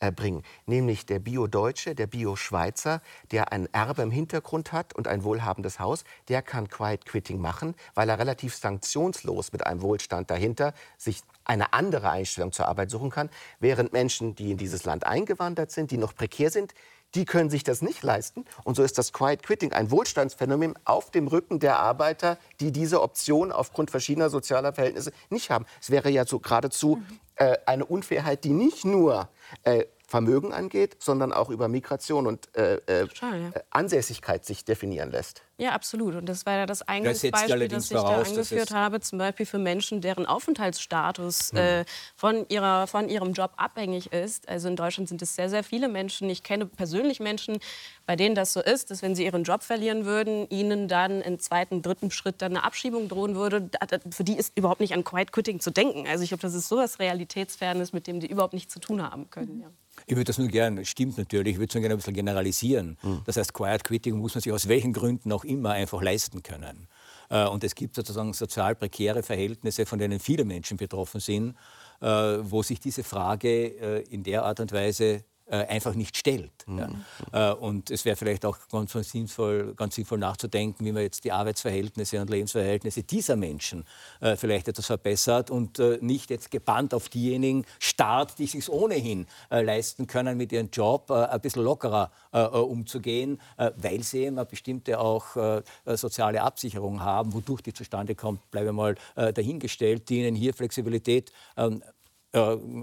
[0.00, 5.78] erbringen, nämlich der Bio-Deutsche, der Bio-Schweizer, der ein Erbe im Hintergrund hat und ein wohlhabendes
[5.80, 11.22] Haus, der kann Quiet Quitting machen, weil er relativ sanktionslos mit einem Wohlstand dahinter sich
[11.44, 13.30] eine andere Einstellung zur Arbeit suchen kann,
[13.60, 16.74] während Menschen, die in dieses Land eingewandert sind, die noch prekär sind,
[17.14, 18.44] die können sich das nicht leisten.
[18.64, 23.02] Und so ist das Quiet Quitting ein Wohlstandsphänomen auf dem Rücken der Arbeiter, die diese
[23.02, 25.66] Option aufgrund verschiedener sozialer Verhältnisse nicht haben.
[25.80, 27.02] Es wäre ja so geradezu
[27.36, 29.28] äh, eine Unfairheit, die nicht nur
[29.62, 29.84] äh,
[30.14, 33.48] Vermögen angeht, sondern auch über Migration und äh, äh Total, ja.
[33.48, 35.42] Äh, Ansässigkeit sich definieren lässt.
[35.56, 36.14] Ja, absolut.
[36.14, 39.58] Und das war ja das Eingangsbeispiel, das ich voraus, da angeführt habe, zum Beispiel für
[39.58, 41.58] Menschen, deren Aufenthaltsstatus mhm.
[41.58, 41.84] äh,
[42.14, 44.48] von, ihrer, von ihrem Job abhängig ist.
[44.48, 46.30] Also in Deutschland sind es sehr, sehr viele Menschen.
[46.30, 47.58] Ich kenne persönlich Menschen,
[48.06, 51.40] bei denen das so ist, dass wenn sie ihren Job verlieren würden, ihnen dann im
[51.40, 53.68] zweiten, dritten Schritt dann eine Abschiebung drohen würde.
[54.10, 56.06] Für die ist überhaupt nicht an Quiet Quitting zu denken.
[56.06, 59.02] Also ich glaube, das ist so was Realitätsfernes, mit dem die überhaupt nichts zu tun
[59.02, 59.60] haben können.
[59.60, 59.70] Ja.
[60.06, 62.98] Ich würde das nur gerne, stimmt natürlich, ich würde es nur gerne ein bisschen generalisieren.
[63.02, 63.22] Mhm.
[63.24, 66.88] Das heißt, Quiet Quitting muss man sich aus welchen Gründen auch immer einfach leisten können.
[67.30, 71.56] Äh, und es gibt sozusagen sozial prekäre Verhältnisse, von denen viele Menschen betroffen sind,
[72.00, 76.52] äh, wo sich diese Frage äh, in der Art und Weise einfach nicht stellt.
[76.66, 77.04] Mhm.
[77.32, 77.52] Ja.
[77.52, 81.32] Äh, und es wäre vielleicht auch ganz sinnvoll, ganz sinnvoll nachzudenken, wie man jetzt die
[81.32, 83.84] Arbeitsverhältnisse und Lebensverhältnisse dieser Menschen
[84.20, 90.06] äh, vielleicht etwas verbessert und nicht jetzt gebannt auf diejenigen starrt, die sich ohnehin leisten
[90.06, 96.42] können, mit ihrem Job ein bisschen lockerer umzugehen, weil sie eben eine bestimmte auch soziale
[96.42, 101.82] Absicherung haben, wodurch die zustande kommt, bleibe mal dahingestellt, die ihnen hier Flexibilität ähm,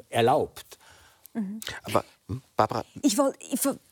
[0.10, 0.78] erlaubt.
[1.34, 1.60] Mhm.
[1.84, 2.04] Aber
[2.56, 2.86] Barbara.
[3.02, 3.36] Ich wollt,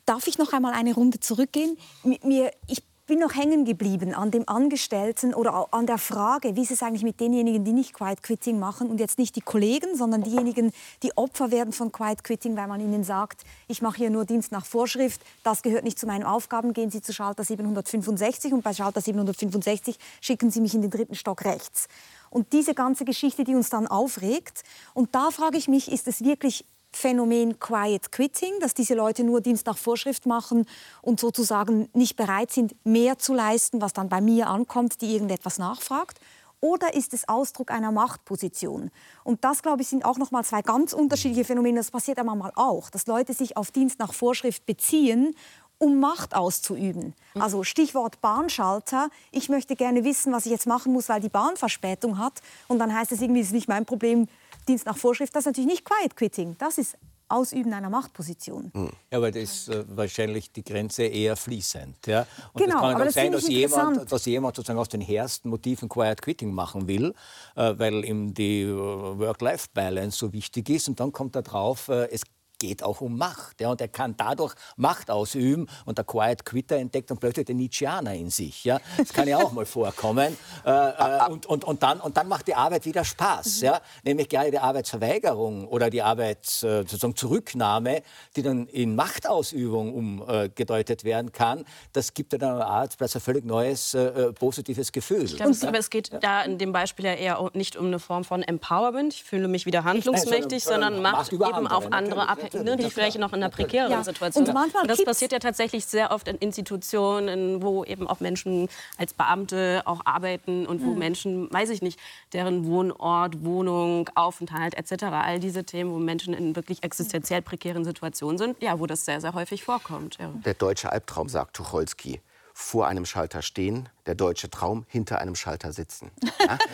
[0.05, 1.77] darf ich noch einmal eine Runde zurückgehen?
[2.03, 6.69] Mir, ich bin noch hängen geblieben an dem Angestellten oder an der Frage, wie ist
[6.69, 10.21] es eigentlich mit denjenigen, die nicht Quiet Quitting machen und jetzt nicht die Kollegen, sondern
[10.21, 10.71] diejenigen,
[11.01, 14.51] die Opfer werden von Quiet Quitting, weil man ihnen sagt, ich mache hier nur Dienst
[14.51, 18.73] nach Vorschrift, das gehört nicht zu meinen Aufgaben, gehen Sie zu Schalter 765 und bei
[18.73, 21.87] Schalter 765 schicken Sie mich in den dritten Stock rechts.
[22.29, 24.61] Und diese ganze Geschichte, die uns dann aufregt.
[24.93, 29.41] Und da frage ich mich, ist es wirklich Phänomen Quiet Quitting, dass diese Leute nur
[29.41, 30.65] Dienst nach Vorschrift machen
[31.01, 35.57] und sozusagen nicht bereit sind, mehr zu leisten, was dann bei mir ankommt, die irgendetwas
[35.59, 36.19] nachfragt?
[36.61, 38.91] Oder ist es Ausdruck einer Machtposition?
[39.23, 41.79] Und das, glaube ich, sind auch noch mal zwei ganz unterschiedliche Phänomene.
[41.79, 45.35] Das passiert aber mal auch, dass Leute sich auf Dienst nach Vorschrift beziehen
[45.79, 47.15] um Macht auszuüben.
[47.35, 49.09] Also Stichwort Bahnschalter.
[49.31, 52.41] Ich möchte gerne wissen, was ich jetzt machen muss, weil die Bahn Verspätung hat.
[52.67, 54.27] Und dann heißt es irgendwie, es ist nicht mein Problem,
[54.67, 56.55] Dienst nach Vorschrift, das ist natürlich nicht Quiet Quitting.
[56.57, 56.97] Das ist
[57.31, 58.71] Ausüben einer Machtposition.
[58.73, 58.89] Hm.
[59.11, 62.07] Ja, aber das ist äh, wahrscheinlich die Grenze eher fließend.
[62.07, 62.25] Ja?
[62.53, 65.49] Und genau, das kann aber das sein, dass jemand, dass jemand sozusagen aus den hersten
[65.49, 67.13] Motiven Quiet Quitting machen will,
[67.55, 70.89] äh, weil ihm die äh, Work-Life-Balance so wichtig ist.
[70.89, 72.23] Und dann kommt er drauf, äh, es
[72.59, 73.61] geht auch um Macht.
[73.61, 75.67] Ja, und er kann dadurch Macht ausüben.
[75.85, 78.63] Und der Quiet Quitter entdeckt dann plötzlich den Nietzscheaner in sich.
[78.65, 78.79] Ja?
[78.97, 80.37] Das kann ja auch mal vorkommen.
[80.65, 83.61] Äh, äh, und, und, und, dann, und dann macht die Arbeit wieder Spaß.
[83.61, 83.65] Mhm.
[83.65, 83.81] Ja?
[84.03, 88.01] Nämlich gerade die Arbeitsverweigerung oder die Arbeitszurücknahme, äh,
[88.35, 91.65] die dann in Machtausübung umgedeutet werden kann.
[91.93, 95.23] Das gibt dann am Arbeitsplatz ein völlig neues, äh, positives Gefühl.
[95.23, 96.19] Ich glaube, aber es geht ja.
[96.19, 99.13] da in dem Beispiel ja eher nicht um eine Form von Empowerment.
[99.13, 102.77] Ich fühle mich wieder handlungsmächtig, Nein, sondern, sondern Macht, Macht eben auf andere abhängig ne,
[102.77, 104.03] die vielleicht noch in einer prekären ja.
[104.03, 104.55] Situation sind.
[104.55, 109.13] Und, und das passiert ja tatsächlich sehr oft in Institutionen, wo eben auch Menschen als
[109.13, 110.99] Beamte auch arbeiten und wo mhm.
[110.99, 111.99] Menschen, weiß ich nicht,
[112.33, 118.37] deren Wohnort, Wohnung, Aufenthalt etc., all diese Themen, wo Menschen in wirklich existenziell prekären Situationen
[118.37, 120.17] sind, ja, wo das sehr, sehr häufig vorkommt.
[120.19, 120.31] Ja.
[120.45, 122.21] Der deutsche Albtraum, sagt Tucholsky
[122.59, 126.11] vor einem Schalter stehen, der deutsche Traum hinter einem Schalter sitzen.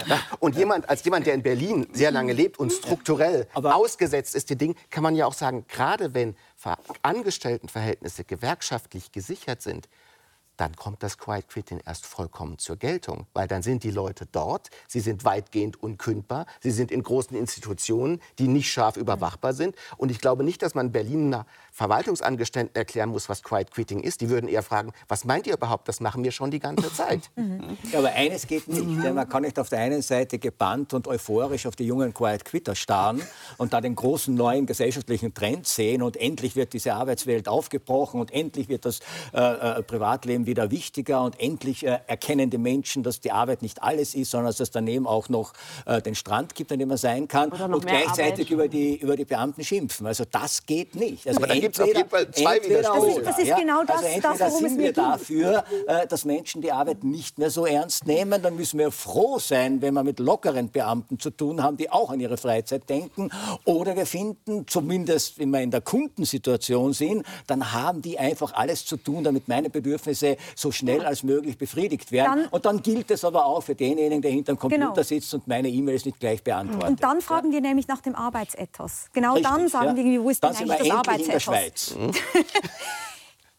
[0.07, 0.19] Ja?
[0.39, 4.49] Und jemand, als jemand, der in Berlin sehr lange lebt und strukturell Aber ausgesetzt ist,
[4.49, 6.35] die Ding, kann man ja auch sagen, gerade wenn
[7.01, 9.89] Angestelltenverhältnisse gewerkschaftlich gesichert sind,
[10.57, 13.27] dann kommt das Quiet Quitting erst vollkommen zur Geltung.
[13.33, 18.21] Weil dann sind die Leute dort, sie sind weitgehend unkündbar, sie sind in großen Institutionen,
[18.39, 19.75] die nicht scharf überwachbar sind.
[19.97, 24.21] Und ich glaube nicht, dass man Berliner Verwaltungsangestellten erklären muss, was Quiet Quitting ist.
[24.21, 25.89] Die würden eher fragen, was meint ihr überhaupt?
[25.89, 27.29] Das machen wir schon die ganze Zeit.
[27.91, 29.03] Ja, aber eines geht nicht.
[29.03, 32.45] Denn man kann nicht auf der einen Seite gebannt und euphorisch auf die jungen Quiet
[32.45, 33.21] Quitter starren
[33.57, 38.31] und da den großen neuen gesellschaftlichen Trend sehen und endlich wird diese Arbeitswelt aufgebrochen und
[38.31, 38.99] endlich wird das
[39.33, 43.83] äh, äh, Privatleben wieder wichtiger und endlich äh, erkennen die Menschen, dass die Arbeit nicht
[43.83, 45.53] alles ist, sondern dass es daneben auch noch
[45.85, 49.25] äh, den Strand gibt, an dem man sein kann und gleichzeitig über die, über die
[49.25, 50.07] Beamten schimpfen.
[50.07, 51.27] Also das geht nicht.
[51.27, 53.21] Also gibt es auf jeden Fall zwei Widersprüche.
[53.21, 56.71] Das ist, genau das, also das worum sind es wir dafür, äh, dass Menschen die
[56.71, 58.41] Arbeit nicht mehr so ernst nehmen.
[58.41, 62.09] Dann müssen wir froh sein, wenn wir mit lockeren Beamten zu tun haben, die auch
[62.09, 63.29] an ihre Freizeit denken.
[63.65, 68.85] Oder wir finden, zumindest wenn wir in der Kundensituation sind, dann haben die einfach alles
[68.85, 72.43] zu tun, damit meine Bedürfnisse so schnell als möglich befriedigt werden.
[72.43, 75.03] Dann, und dann gilt es aber auch für denjenigen, der hinter dem Computer genau.
[75.03, 76.89] sitzt und meine E-Mails nicht gleich beantwortet.
[76.89, 77.53] Und dann fragen ja.
[77.55, 79.07] wir nämlich nach dem Arbeitsethos.
[79.13, 80.03] Genau Richtig, dann sagen ja.
[80.03, 81.54] wir, wo ist denn eigentlich das Arbeitsethos?
[81.55, 81.95] Schweiz.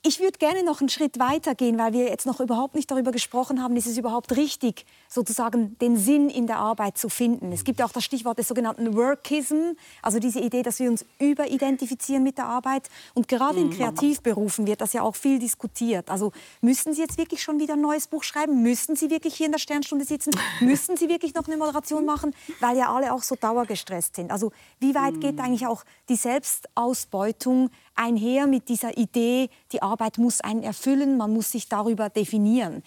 [0.09, 3.11] Ich würde gerne noch einen Schritt weiter gehen, weil wir jetzt noch überhaupt nicht darüber
[3.11, 7.51] gesprochen haben, ist es überhaupt richtig, sozusagen den Sinn in der Arbeit zu finden.
[7.51, 9.72] Es gibt ja auch das Stichwort des sogenannten Workism,
[10.03, 12.88] also diese Idee, dass wir uns überidentifizieren mit der Arbeit.
[13.14, 13.72] Und gerade in mhm.
[13.72, 16.09] Kreativberufen wird das ja auch viel diskutiert.
[16.09, 16.30] Also
[16.61, 18.62] müssen Sie jetzt wirklich schon wieder ein neues Buch schreiben?
[18.62, 20.30] Müssen Sie wirklich hier in der Sternstunde sitzen?
[20.61, 22.32] müssen Sie wirklich noch eine Moderation machen?
[22.61, 24.30] Weil ja alle auch so dauergestresst sind.
[24.30, 25.40] Also wie weit geht mhm.
[25.40, 31.51] eigentlich auch die Selbstausbeutung einher mit dieser Idee, die Arbeit muss einen erfüllen, man muss
[31.51, 32.82] sich darüber definieren.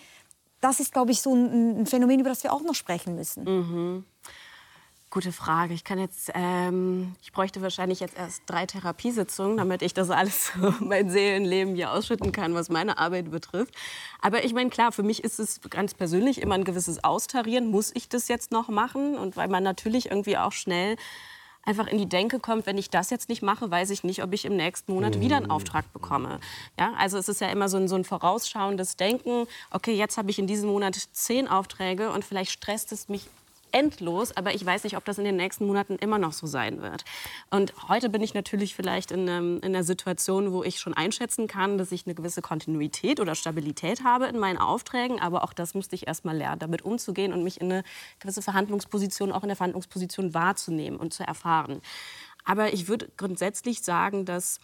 [0.61, 3.43] Das ist, glaube ich, so ein, Phänomen, über das wir auch noch sprechen müssen.
[3.43, 4.05] Mhm.
[5.11, 5.73] Gute Frage.
[5.73, 10.51] Ich kann jetzt, ähm, ich bräuchte wahrscheinlich jetzt erst drei Therapiesitzungen, damit ich das alles,
[10.79, 13.73] mein Seelenleben hier ausschütten kann, was meine Arbeit betrifft.
[14.21, 17.71] Aber ich meine, klar, für mich ist es ganz persönlich immer ein gewisses Austarieren.
[17.71, 19.17] Muss ich das jetzt noch machen?
[19.17, 20.95] Und weil man natürlich irgendwie auch schnell
[21.69, 24.33] einfach in die Denke kommt, wenn ich das jetzt nicht mache, weiß ich nicht, ob
[24.33, 25.51] ich im nächsten Monat wieder einen mhm.
[25.51, 26.39] Auftrag bekomme.
[26.79, 30.31] Ja, also es ist ja immer so ein, so ein vorausschauendes Denken, okay, jetzt habe
[30.31, 33.27] ich in diesem Monat zehn Aufträge und vielleicht stresst es mich
[33.71, 36.81] endlos, aber ich weiß nicht, ob das in den nächsten Monaten immer noch so sein
[36.81, 37.05] wird.
[37.49, 41.47] Und heute bin ich natürlich vielleicht in, einem, in einer Situation, wo ich schon einschätzen
[41.47, 45.73] kann, dass ich eine gewisse Kontinuität oder Stabilität habe in meinen Aufträgen, aber auch das
[45.73, 47.83] musste ich erst mal lernen, damit umzugehen und mich in eine
[48.19, 51.81] gewisse Verhandlungsposition, auch in der Verhandlungsposition wahrzunehmen und zu erfahren.
[52.45, 54.59] Aber ich würde grundsätzlich sagen, dass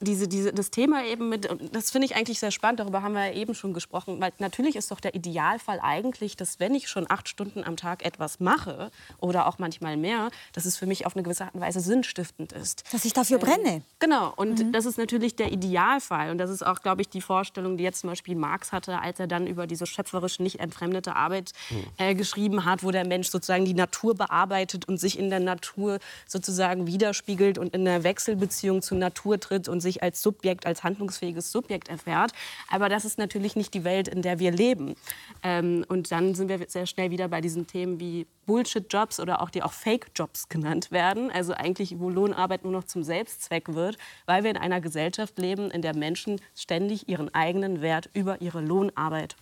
[0.00, 3.26] diese, diese, das Thema eben mit, das finde ich eigentlich sehr spannend, darüber haben wir
[3.26, 7.06] ja eben schon gesprochen, weil natürlich ist doch der Idealfall eigentlich, dass wenn ich schon
[7.08, 8.90] acht Stunden am Tag etwas mache
[9.20, 12.52] oder auch manchmal mehr, dass es für mich auf eine gewisse Art und Weise sinnstiftend
[12.52, 12.84] ist.
[12.92, 13.82] Dass ich dafür ähm, brenne.
[13.98, 14.72] Genau, und mhm.
[14.72, 18.00] das ist natürlich der Idealfall und das ist auch, glaube ich, die Vorstellung, die jetzt
[18.00, 21.84] zum Beispiel Marx hatte, als er dann über diese schöpferisch nicht entfremdete Arbeit mhm.
[21.96, 26.00] äh, geschrieben hat, wo der Mensch sozusagen die Natur bearbeitet und sich in der Natur
[26.26, 31.52] sozusagen widerspiegelt und in der Wechselbeziehung zur Natur tritt und sich als Subjekt, als handlungsfähiges
[31.52, 32.32] Subjekt erfährt.
[32.68, 34.94] Aber das ist natürlich nicht die Welt, in der wir leben.
[35.42, 39.50] Ähm, und dann sind wir sehr schnell wieder bei diesen Themen wie Bullshit-Jobs oder auch
[39.50, 41.30] die auch Fake-Jobs genannt werden.
[41.30, 45.70] Also eigentlich, wo Lohnarbeit nur noch zum Selbstzweck wird, weil wir in einer Gesellschaft leben,
[45.70, 49.36] in der Menschen ständig ihren eigenen Wert über ihre Lohnarbeit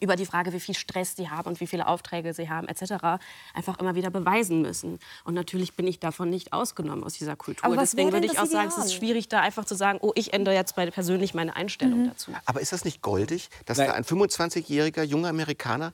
[0.00, 3.22] über die Frage, wie viel Stress sie haben und wie viele Aufträge sie haben etc.
[3.54, 4.98] einfach immer wieder beweisen müssen.
[5.24, 7.76] Und natürlich bin ich davon nicht ausgenommen aus dieser Kultur.
[7.76, 8.70] Deswegen würde ich auch Ideal?
[8.70, 12.02] sagen, es ist schwierig, da einfach zu sagen, oh, ich ändere jetzt persönlich meine Einstellung
[12.02, 12.08] mhm.
[12.08, 12.32] dazu.
[12.46, 13.88] Aber ist das nicht goldig, dass Nein.
[13.88, 15.92] da ein 25-jähriger junger Amerikaner,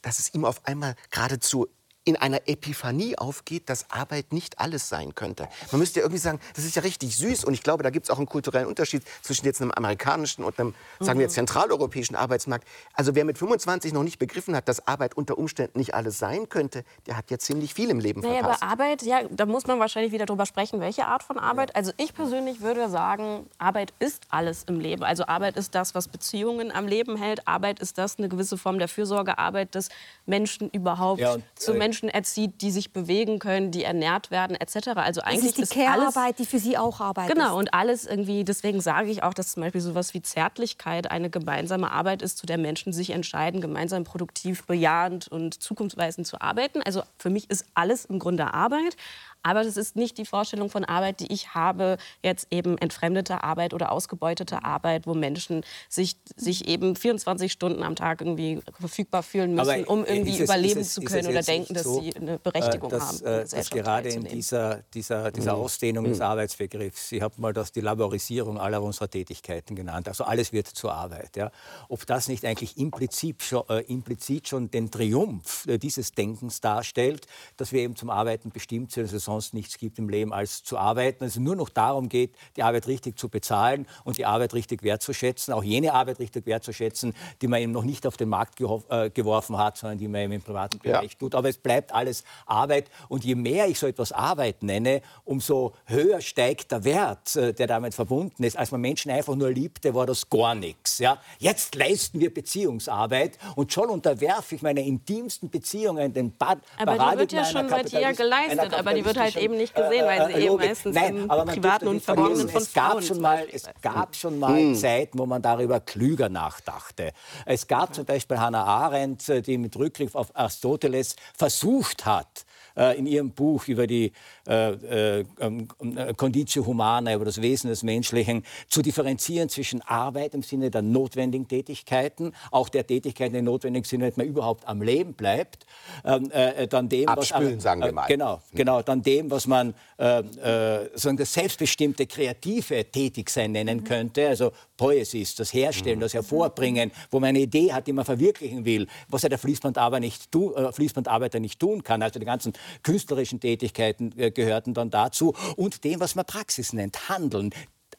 [0.00, 1.68] dass es ihm auf einmal geradezu
[2.04, 5.48] in einer Epiphanie aufgeht, dass Arbeit nicht alles sein könnte.
[5.70, 8.06] Man müsste ja irgendwie sagen, das ist ja richtig süß und ich glaube, da gibt
[8.06, 11.30] es auch einen kulturellen Unterschied zwischen jetzt einem amerikanischen und einem, sagen wir, mhm.
[11.30, 12.66] zentraleuropäischen Arbeitsmarkt.
[12.94, 16.48] Also wer mit 25 noch nicht begriffen hat, dass Arbeit unter Umständen nicht alles sein
[16.48, 18.62] könnte, der hat ja ziemlich viel im Leben naja, verpasst.
[18.62, 21.70] Aber Arbeit, ja, da muss man wahrscheinlich wieder drüber sprechen, welche Art von Arbeit.
[21.70, 21.76] Ja.
[21.76, 25.04] Also ich persönlich würde sagen, Arbeit ist alles im Leben.
[25.04, 27.46] Also Arbeit ist das, was Beziehungen am Leben hält.
[27.46, 29.88] Arbeit ist das, eine gewisse Form der Fürsorgearbeit, dass
[30.26, 34.30] Menschen überhaupt ja, und, zu äh, Menschen Menschen erzieht, die sich bewegen können, die ernährt
[34.30, 34.88] werden, etc.
[34.94, 37.36] Also eigentlich das ist die Care-Arbeit, die für Sie auch arbeitet.
[37.36, 41.28] Genau, und alles irgendwie, deswegen sage ich auch, dass zum Beispiel sowas wie Zärtlichkeit eine
[41.28, 46.80] gemeinsame Arbeit ist, zu der Menschen sich entscheiden, gemeinsam produktiv, bejahend und zukunftsweisend zu arbeiten.
[46.82, 48.96] Also für mich ist alles im Grunde Arbeit.
[49.42, 53.74] Aber das ist nicht die Vorstellung von Arbeit, die ich habe, jetzt eben entfremdete Arbeit
[53.74, 59.54] oder ausgebeutete Arbeit, wo Menschen sich, sich eben 24 Stunden am Tag irgendwie verfügbar fühlen
[59.54, 62.38] müssen, Aber um irgendwie es, überleben es, zu können oder denken, dass so, sie eine
[62.38, 63.26] Berechtigung dass, haben.
[63.26, 65.62] Äh, dass gerade in dieser, dieser, dieser mhm.
[65.62, 66.24] Ausdehnung des mhm.
[66.24, 70.92] Arbeitsbegriffs, Sie haben mal das die Laborisierung aller unserer Tätigkeiten genannt, also alles wird zur
[70.92, 71.36] Arbeit.
[71.36, 71.50] Ja.
[71.88, 77.26] Ob das nicht eigentlich implizit schon, äh, implizit schon den Triumph äh, dieses Denkens darstellt,
[77.56, 80.78] dass wir eben zum Arbeiten bestimmt sind, also sonst nichts gibt im Leben als zu
[80.78, 81.24] arbeiten.
[81.24, 85.54] Also nur noch darum geht, die Arbeit richtig zu bezahlen und die Arbeit richtig wertzuschätzen,
[85.54, 89.58] auch jene Arbeit richtig wertzuschätzen, die man eben noch nicht auf den Markt äh, geworfen
[89.58, 91.18] hat, sondern die man eben im privaten Bereich ja.
[91.18, 91.34] tut.
[91.34, 96.20] Aber es bleibt alles Arbeit und je mehr ich so etwas Arbeit nenne, umso höher
[96.20, 98.56] steigt der Wert, äh, der damit verbunden ist.
[98.56, 100.98] Als man Menschen einfach nur liebte, war das gar nichts.
[100.98, 101.18] Ja?
[101.38, 107.18] Jetzt leisten wir Beziehungsarbeit und schon unterwerfe ich meine intimsten Beziehungen den Bad Aber die
[107.18, 110.32] wird ja schon seit Jahren geleistet, aber die wird halt eben nicht gesehen, weil sie
[110.32, 113.64] äh, äh, eben meistens Nein, im privaten und verborgenen von es gab schon mal, Es
[113.80, 114.74] gab schon mal hm.
[114.74, 117.12] Zeiten, wo man darüber klüger nachdachte.
[117.46, 122.44] Es gab zum Beispiel Hannah Arendt, äh, die mit Rückgriff auf Aristoteles versucht hat,
[122.76, 124.12] äh, in ihrem Buch über die
[124.48, 130.34] äh, äh, ähm, äh, Conditio Humana, über das Wesen des Menschlichen, zu differenzieren zwischen Arbeit
[130.34, 134.82] im Sinne der notwendigen Tätigkeiten, auch der Tätigkeiten im notwendigen Sinne, dass man überhaupt am
[134.82, 135.66] Leben bleibt,
[136.04, 138.06] ähm, äh, dann dem, Abspülen, was, sagen wir mal.
[138.06, 143.84] Genau, genau, dann dem, was man sagen, das selbstbestimmte kreative Tätigsein nennen mhm.
[143.84, 144.50] könnte, also
[144.82, 146.02] Poesie ist das Herstellen, mhm.
[146.02, 150.00] das Hervorbringen, wo man eine Idee hat, die man verwirklichen will, was ja der Fließbandarbeiter
[150.00, 152.02] nicht, tu, äh, Fließbandarbeiter nicht tun kann.
[152.02, 152.52] Also die ganzen
[152.82, 157.50] künstlerischen Tätigkeiten äh, gehörten dann dazu und dem, was man Praxis nennt, Handeln,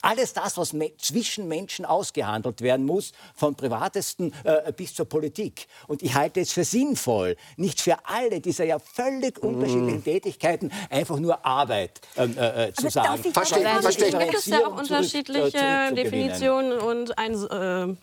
[0.03, 5.67] alles das, was me zwischen Menschen ausgehandelt werden muss, vom Privatesten äh, bis zur Politik.
[5.87, 9.47] Und ich halte es für sinnvoll, nicht für alle dieser ja völlig mm.
[9.47, 13.23] unterschiedlichen Tätigkeiten einfach nur Arbeit ähm, äh, äh, zu sagen.
[13.23, 14.07] Verstehe, verstehe.
[14.07, 17.95] Es gibt ja auch unterschiedliche äh, Definitionen und ein äh,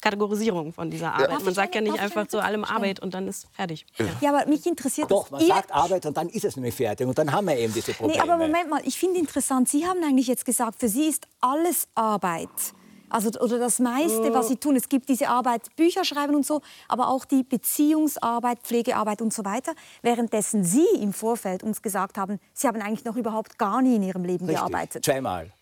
[0.00, 1.30] Kategorisierung von dieser Arbeit.
[1.30, 1.38] Ja.
[1.40, 3.86] Man sagt ja nicht einfach zu allem Arbeit und dann ist fertig.
[3.98, 7.06] Ja, ja aber mich interessiert Doch, man sagt Arbeit und dann ist es nämlich fertig
[7.06, 8.22] und dann haben wir eben diese Probleme.
[8.22, 11.26] Nee, aber Moment mal, ich finde interessant, Sie haben eigentlich jetzt gesagt, für Sie ist
[11.40, 12.48] alles Arbeit.
[13.08, 14.74] Also, oder das meiste, was Sie tun.
[14.76, 19.44] Es gibt diese Arbeit, Bücher schreiben und so, aber auch die Beziehungsarbeit, Pflegearbeit und so
[19.44, 19.74] weiter.
[20.02, 24.02] Währenddessen Sie im Vorfeld uns gesagt haben, Sie haben eigentlich noch überhaupt gar nie in
[24.02, 24.56] Ihrem Leben Richtig.
[24.56, 25.04] gearbeitet.
[25.04, 25.52] Zweimal.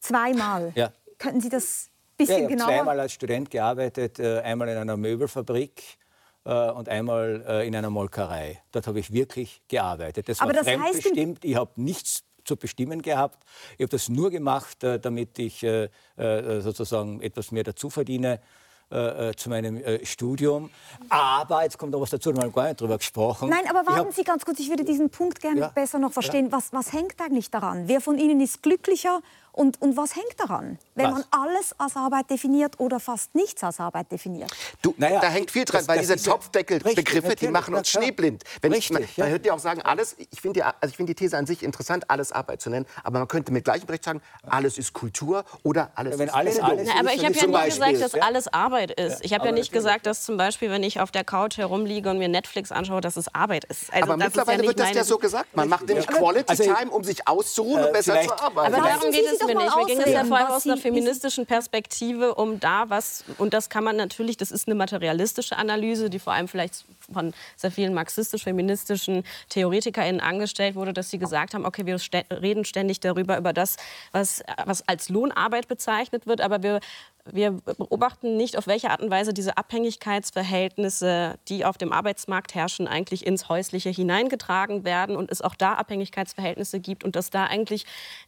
[0.00, 0.72] Zweimal?
[0.74, 0.92] Ja.
[1.18, 2.68] Könnten Sie das bisschen ja, ich genauer?
[2.68, 5.82] zweimal als Student gearbeitet, äh, einmal in einer Möbelfabrik
[6.44, 8.62] äh, und einmal äh, in einer Molkerei.
[8.72, 10.28] Dort habe ich wirklich gearbeitet.
[10.28, 11.44] Das Aber war das fremdbestimmt.
[11.44, 13.44] Ich habe nichts zu bestimmen gehabt.
[13.76, 15.66] Ich habe das nur gemacht, damit ich
[16.16, 18.40] sozusagen etwas mehr dazu verdiene.
[18.90, 20.70] Äh, zu meinem äh, Studium.
[21.10, 23.50] Aber, jetzt kommt noch was dazu, wir haben gar nicht drüber gesprochen.
[23.50, 26.46] Nein, aber warten Sie ganz kurz, ich würde diesen Punkt gerne ja, besser noch verstehen.
[26.46, 26.52] Ja.
[26.52, 27.86] Was, was hängt eigentlich daran?
[27.86, 29.20] Wer von Ihnen ist glücklicher
[29.58, 31.12] und, und was hängt daran, wenn was?
[31.12, 34.50] man alles als Arbeit definiert oder fast nichts als Arbeit definiert?
[34.82, 38.44] Du, naja, da hängt viel dran, das, weil das diese Topfdeckelbegriffe, die machen uns schneeblind.
[38.62, 41.08] Wenn richtig, ich, man, man hört ja auch sagen, alles, ich finde die, also find
[41.08, 44.04] die These an sich interessant, alles Arbeit zu nennen, aber man könnte mit gleichem Recht
[44.04, 47.34] sagen, alles ist Kultur oder alles ja, wenn ist alles, alles Na, Aber ich habe
[47.34, 49.24] ja nicht gesagt, dass alles Arbeit ist.
[49.24, 52.18] Ich habe ja nicht gesagt, dass zum Beispiel, wenn ich auf der Couch herumliege und
[52.18, 53.92] mir Netflix anschaue, dass es Arbeit ist.
[53.92, 55.56] Also, aber mittlerweile ja wird das ja so gesagt.
[55.56, 58.74] Man macht nämlich Quality also, Time, um sich auszuruhen äh, und besser zu arbeiten.
[58.74, 59.76] Aber darum geht es mir nicht.
[59.76, 63.68] Mir ging es ja vor allem aus einer feministischen Perspektive, um da was, und das
[63.68, 67.94] kann man natürlich, das ist eine materialistische Analyse, die vor allem vielleicht von sehr vielen
[67.94, 71.98] marxistisch-feministischen TheoretikerInnen angestellt wurde, dass sie gesagt haben, okay, wir
[72.30, 73.76] reden ständig darüber, über das,
[74.12, 76.80] was, was als Lohnarbeit bezeichnet wird, aber wir
[77.32, 82.88] wir beobachten nicht, auf welche Art und Weise diese Abhängigkeitsverhältnisse, die auf dem Arbeitsmarkt herrschen,
[82.88, 87.86] eigentlich ins Häusliche hineingetragen werden und es auch da Abhängigkeitsverhältnisse gibt und dass da eigentlich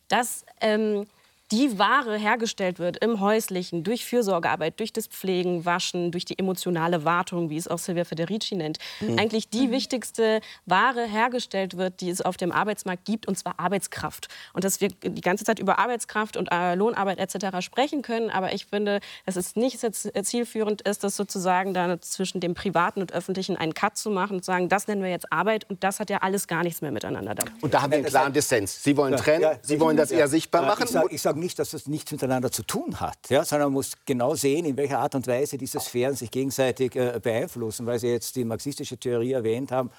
[0.09, 1.07] das ähm,
[1.53, 7.05] die Ware hergestellt wird im Häuslichen durch Fürsorgearbeit, durch das Pflegen, Waschen, durch die emotionale
[7.05, 9.19] Wartung, wie es auch Silvia Federici nennt, mhm.
[9.19, 9.73] eigentlich die mhm.
[9.73, 14.29] wichtigste Ware hergestellt wird, die es auf dem Arbeitsmarkt gibt, und zwar Arbeitskraft.
[14.53, 17.61] Und dass wir die ganze Zeit über Arbeitskraft und äh, Lohnarbeit etc.
[17.61, 22.55] sprechen können, aber ich finde, dass es nicht zielführend ist, das sozusagen da zwischen dem
[22.55, 25.69] Privaten und Öffentlichen einen Cut zu machen und zu sagen, das nennen wir jetzt Arbeit
[25.69, 27.45] und das hat ja alles gar nichts mehr miteinander da.
[27.61, 28.83] Und da haben wir einen klaren Dissens.
[28.83, 30.85] Sie wollen trennen, ja, Sie wollen das eher sichtbar machen.
[31.11, 33.75] Ich sage sag sagen nicht, dass das nichts miteinander zu tun hat, ja, sondern man
[33.75, 37.87] muss genau sehen, in welcher Art und Weise diese Sphären sich gegenseitig äh, beeinflussen.
[37.87, 39.91] Weil Sie jetzt die marxistische Theorie erwähnt haben,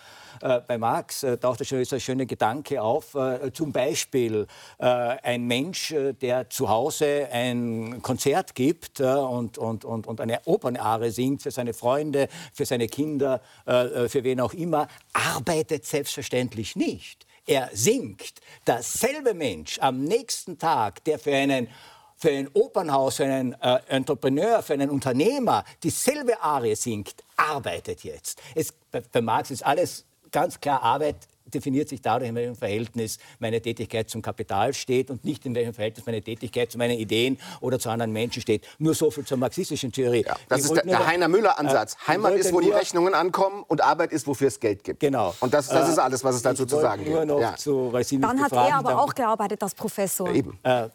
[0.42, 3.16] äh, bei Marx äh, taucht schon so ein schöner Gedanke auf.
[3.16, 9.86] Äh, zum Beispiel äh, ein Mensch, äh, der zu Hause ein Konzert gibt und, und,
[9.86, 14.88] und, und eine Opernare singt für seine Freunde, für seine Kinder, für wen auch immer,
[15.14, 18.36] arbeitet selbstverständlich nicht er singt,
[18.66, 21.68] derselbe Mensch am nächsten Tag, der für einen
[22.16, 28.40] für ein Opernhaus, für einen äh, Entrepreneur, für einen Unternehmer dieselbe Arie singt, arbeitet jetzt.
[28.54, 31.16] Es, bei, bei Marx ist alles ganz klar Arbeit
[31.54, 35.74] definiert sich dadurch, in welchem Verhältnis meine Tätigkeit zum Kapital steht und nicht in welchem
[35.74, 38.66] Verhältnis meine Tätigkeit zu meinen Ideen oder zu anderen Menschen steht.
[38.80, 40.24] Nur so viel zur marxistischen Theorie.
[40.26, 41.94] Ja, das ich ist der, der Heiner Müller-Ansatz.
[41.94, 45.00] Äh, Heimat ist, wo die Rechnungen ankommen und Arbeit ist, wofür es Geld gibt.
[45.00, 45.36] Genau.
[45.40, 47.30] Und das, das ist äh, alles, was es dazu zu sagen gibt.
[47.30, 47.56] Ja.
[47.56, 50.30] Zu, Dann hat er aber auch gearbeitet als Professor.
[50.30, 50.58] Eben.
[50.64, 50.88] Äh,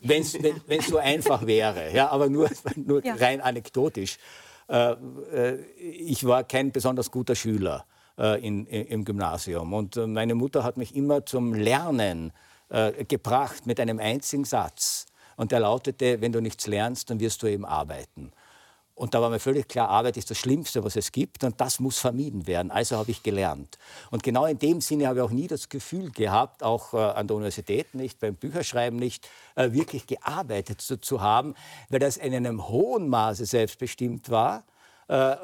[0.00, 3.14] wenn es so einfach wäre, ja, aber nur, nur ja.
[3.14, 4.18] rein anekdotisch.
[4.68, 7.84] Äh, äh, ich war kein besonders guter Schüler
[8.18, 9.72] äh, in, im Gymnasium.
[9.72, 12.32] Und äh, meine Mutter hat mich immer zum Lernen
[12.68, 15.06] äh, gebracht mit einem einzigen Satz.
[15.36, 18.32] Und der lautete, wenn du nichts lernst, dann wirst du eben arbeiten.
[18.94, 21.80] Und da war mir völlig klar, Arbeit ist das Schlimmste, was es gibt und das
[21.80, 22.70] muss vermieden werden.
[22.70, 23.78] Also habe ich gelernt.
[24.10, 27.26] Und genau in dem Sinne habe ich auch nie das Gefühl gehabt, auch äh, an
[27.26, 31.54] der Universität nicht, beim Bücherschreiben nicht, äh, wirklich gearbeitet zu, zu, haben,
[31.88, 34.64] weil das in einem hohen Maße selbstbestimmt war,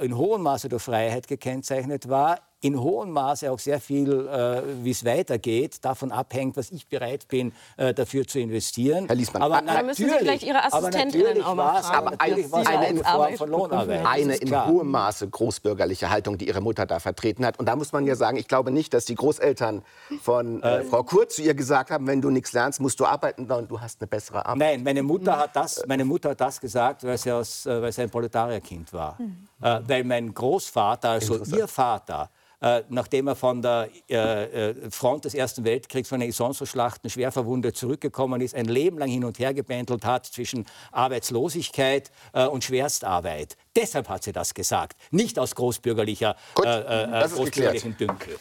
[0.00, 4.90] in hohem Maße durch Freiheit gekennzeichnet war, in hohem Maße auch sehr viel, äh, wie
[4.90, 9.06] es weitergeht, davon abhängt, was ich bereit bin, äh, dafür zu investieren.
[9.06, 12.08] Herr Liesmann, aber da müssen Sie vielleicht Ihre Assistentinnen auch mal fragen.
[12.08, 14.04] Aber eine, eine, eine Form von Lohnarbeit.
[14.04, 17.60] Eine in hohem Maße großbürgerliche Haltung, die Ihre Mutter da vertreten hat.
[17.60, 19.82] Und da muss man ja sagen, ich glaube nicht, dass die Großeltern
[20.20, 23.50] von äh, Frau Kurz zu ihr gesagt haben, wenn du nichts lernst, musst du arbeiten
[23.50, 24.58] und du hast eine bessere Arbeit.
[24.58, 27.92] Nein, meine Mutter hat das, meine Mutter hat das gesagt, weil sie, aus, äh, weil
[27.92, 29.16] sie ein Proletarierkind war.
[29.18, 29.48] Mhm.
[29.60, 32.30] weil mein Großvater, also ihr Vater,
[32.60, 37.32] äh, nachdem er von der äh, äh, Front des Ersten Weltkriegs, von den Isonzo-Schlachten schwer
[37.32, 42.64] verwundet zurückgekommen ist, ein Leben lang hin und her gependelt hat zwischen Arbeitslosigkeit äh, und
[42.64, 43.56] Schwerstarbeit.
[43.76, 48.36] Deshalb hat sie das gesagt, nicht aus großbürgerlicher, Gut, äh, äh, großbürgerlichen Dünkel.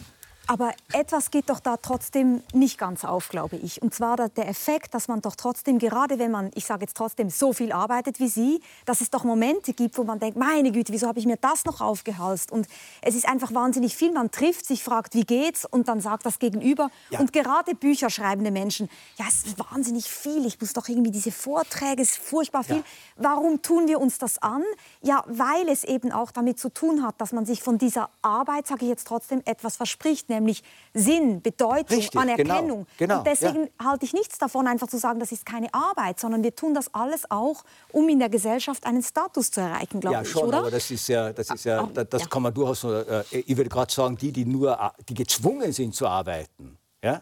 [0.50, 3.82] Aber etwas geht doch da trotzdem nicht ganz auf, glaube ich.
[3.82, 7.30] Und zwar der Effekt, dass man doch trotzdem, gerade wenn man, ich sage jetzt trotzdem,
[7.30, 10.94] so viel arbeitet wie Sie, dass es doch Momente gibt, wo man denkt, meine Güte,
[10.94, 12.54] wieso habe ich mir das noch aufgehalst?
[12.54, 12.66] Und
[13.02, 14.14] es ist einfach wahnsinnig viel.
[14.14, 15.66] Man trifft sich, fragt, wie geht's?
[15.66, 16.92] Und dann sagt das Gegenüber.
[17.10, 17.20] Ja.
[17.20, 20.46] Und gerade Bücher schreibende Menschen, ja, es ist wahnsinnig viel.
[20.46, 22.78] Ich muss doch irgendwie diese Vorträge, es ist furchtbar viel.
[22.78, 22.84] Ja.
[23.18, 24.64] Warum tun wir uns das an?
[25.02, 28.68] Ja, weil es eben auch damit zu tun hat, dass man sich von dieser Arbeit,
[28.68, 30.64] sage ich jetzt trotzdem, etwas verspricht nämlich
[30.94, 32.86] Sinn, Bedeutung, Richtig, Anerkennung.
[32.98, 33.86] Genau, genau, und deswegen ja.
[33.86, 36.94] halte ich nichts davon, einfach zu sagen, das ist keine Arbeit, sondern wir tun das
[36.94, 40.60] alles auch, um in der Gesellschaft einen Status zu erreichen, glaube ja, ich, schon, oder?
[40.60, 42.28] aber das ist ja, das ist ja, ah, das ja.
[42.28, 46.08] kann man durchaus, äh, ich würde gerade sagen, die, die nur, die gezwungen sind zu
[46.08, 47.22] arbeiten, ja,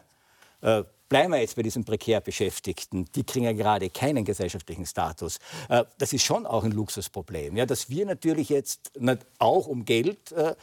[0.60, 3.04] äh, Bleiben wir jetzt bei diesen prekär Beschäftigten.
[3.14, 5.38] Die kriegen ja gerade keinen gesellschaftlichen Status.
[5.68, 8.90] Äh, das ist schon auch ein Luxusproblem, ja, dass wir natürlich jetzt
[9.38, 10.56] auch um Geld äh,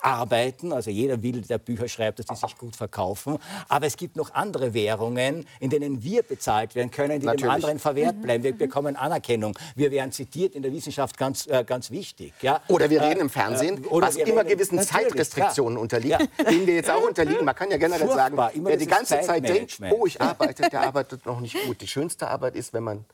[0.00, 0.72] arbeiten.
[0.72, 3.38] Also jeder will, der Bücher schreibt, dass die sich gut verkaufen.
[3.68, 7.44] Aber es gibt noch andere Währungen, in denen wir bezahlt werden können, die Natürlich.
[7.44, 8.22] dem anderen verwehrt mhm.
[8.22, 8.44] bleiben.
[8.44, 9.58] Wir bekommen Anerkennung.
[9.74, 12.32] Wir werden zitiert in der Wissenschaft, ganz, äh, ganz wichtig.
[12.42, 12.60] Ja?
[12.68, 15.82] Oder wir reden im äh, Fernsehen, äh, was immer gewissen Zeitrestriktionen ja.
[15.82, 16.44] unterliegt, ja.
[16.44, 17.44] denen wir jetzt auch unterliegen.
[17.44, 21.26] Man kann ja generell sagen, wer die ganze Zeit denkt, oh, ich arbeite, der arbeitet
[21.26, 21.80] noch nicht gut.
[21.80, 23.04] Die schönste Arbeit ist, wenn man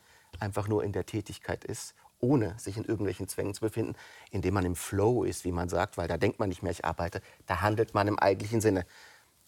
[0.40, 3.94] einfach nur in der Tätigkeit ist ohne sich in irgendwelchen Zwängen zu befinden,
[4.30, 6.84] indem man im Flow ist, wie man sagt, weil da denkt man nicht mehr, ich
[6.84, 8.86] arbeite, da handelt man im eigentlichen Sinne.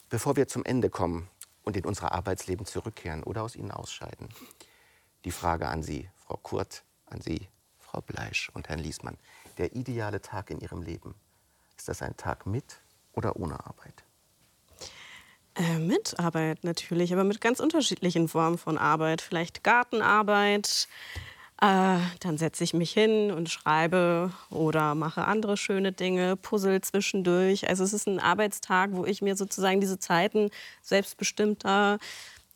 [0.08, 1.28] Bevor wir zum Ende kommen
[1.62, 4.28] und in unser Arbeitsleben zurückkehren oder aus ihnen ausscheiden,
[5.24, 7.48] die Frage an Sie, Frau Kurt, an Sie,
[7.78, 9.16] Frau Bleisch und Herrn Liesmann.
[9.56, 11.14] Der ideale Tag in Ihrem Leben,
[11.76, 12.80] ist das ein Tag mit
[13.12, 14.04] oder ohne Arbeit?
[15.54, 19.20] Äh, mit Arbeit natürlich, aber mit ganz unterschiedlichen Formen von Arbeit.
[19.20, 20.86] Vielleicht Gartenarbeit,
[21.60, 27.68] äh, dann setze ich mich hin und schreibe oder mache andere schöne Dinge, puzzle zwischendurch.
[27.68, 30.50] Also es ist ein Arbeitstag, wo ich mir sozusagen diese Zeiten
[30.82, 31.98] selbstbestimmter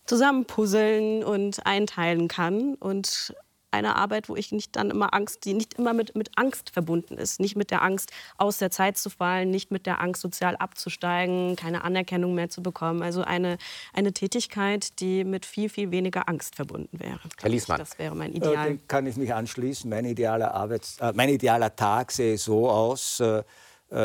[0.07, 3.35] zusammenpuzzeln und einteilen kann und
[3.73, 7.19] eine Arbeit, wo ich nicht dann immer Angst, die nicht immer mit, mit Angst verbunden
[7.19, 7.41] ist.
[7.41, 11.57] Nicht mit der Angst, aus der Zeit zu fallen, nicht mit der Angst, sozial abzusteigen,
[11.57, 13.03] keine Anerkennung mehr zu bekommen.
[13.03, 13.59] Also eine,
[13.93, 17.21] eine Tätigkeit, die mit viel, viel weniger Angst verbunden wäre.
[17.41, 17.79] Herr Liesmann.
[17.79, 18.73] Das wäre mein Ideal.
[18.73, 19.91] Äh, kann ich mich anschließen.
[19.91, 23.43] Mein idealer, Arbeits-, äh, mein idealer Tag sehe so aus, äh, äh,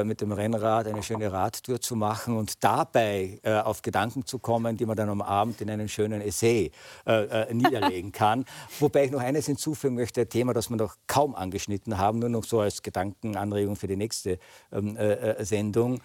[0.04, 4.76] mit dem Rennrad eine schöne Radtour zu machen und dabei äh, auf Gedanken zu kommen,
[4.76, 6.72] die man dann am Abend in einen schönen Essay
[7.06, 8.46] äh, äh niederlegen kann.
[8.80, 12.30] Wobei ich noch eines hinzufügen möchte, ein Thema, das wir noch kaum angeschnitten haben, nur
[12.30, 14.40] noch so als Gedankenanregung für die nächste
[14.72, 16.02] ähm, äh, Sendung.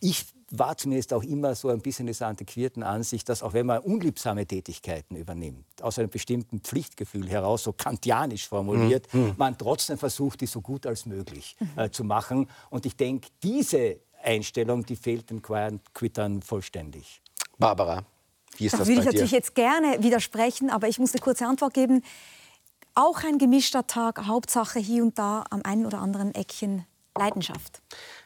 [0.00, 3.78] Ich war zumindest auch immer so ein bisschen dieser antiquierten Ansicht, dass auch wenn man
[3.80, 9.32] unliebsame Tätigkeiten übernimmt, aus einem bestimmten Pflichtgefühl heraus, so kantianisch formuliert, mhm.
[9.38, 12.48] man trotzdem versucht, die so gut als möglich äh, zu machen.
[12.68, 17.22] Und ich denke, diese Einstellung, die fehlt den Quittern vollständig.
[17.58, 18.04] Barbara,
[18.58, 21.46] wie ist das, das würde ich natürlich jetzt gerne widersprechen, aber ich muss eine kurze
[21.46, 22.02] Antwort geben.
[22.94, 26.84] Auch ein gemischter Tag, Hauptsache hier und da am einen oder anderen Eckchen
[27.18, 27.82] Leidenschaft.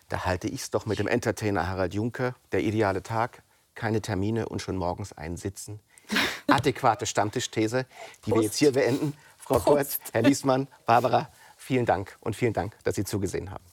[0.09, 2.35] Da halte ich es doch mit dem Entertainer Harald Junke.
[2.53, 3.43] Der ideale Tag,
[3.75, 5.81] keine Termine und schon morgens einsitzen.
[6.47, 7.87] Adäquate Stammtischthese,
[8.25, 8.41] die Prost.
[8.41, 9.15] wir jetzt hier beenden.
[9.39, 9.67] Frau Prost.
[9.67, 13.65] Kurz, Herr Liesmann, Barbara, vielen Dank und vielen Dank, dass Sie zugesehen haben.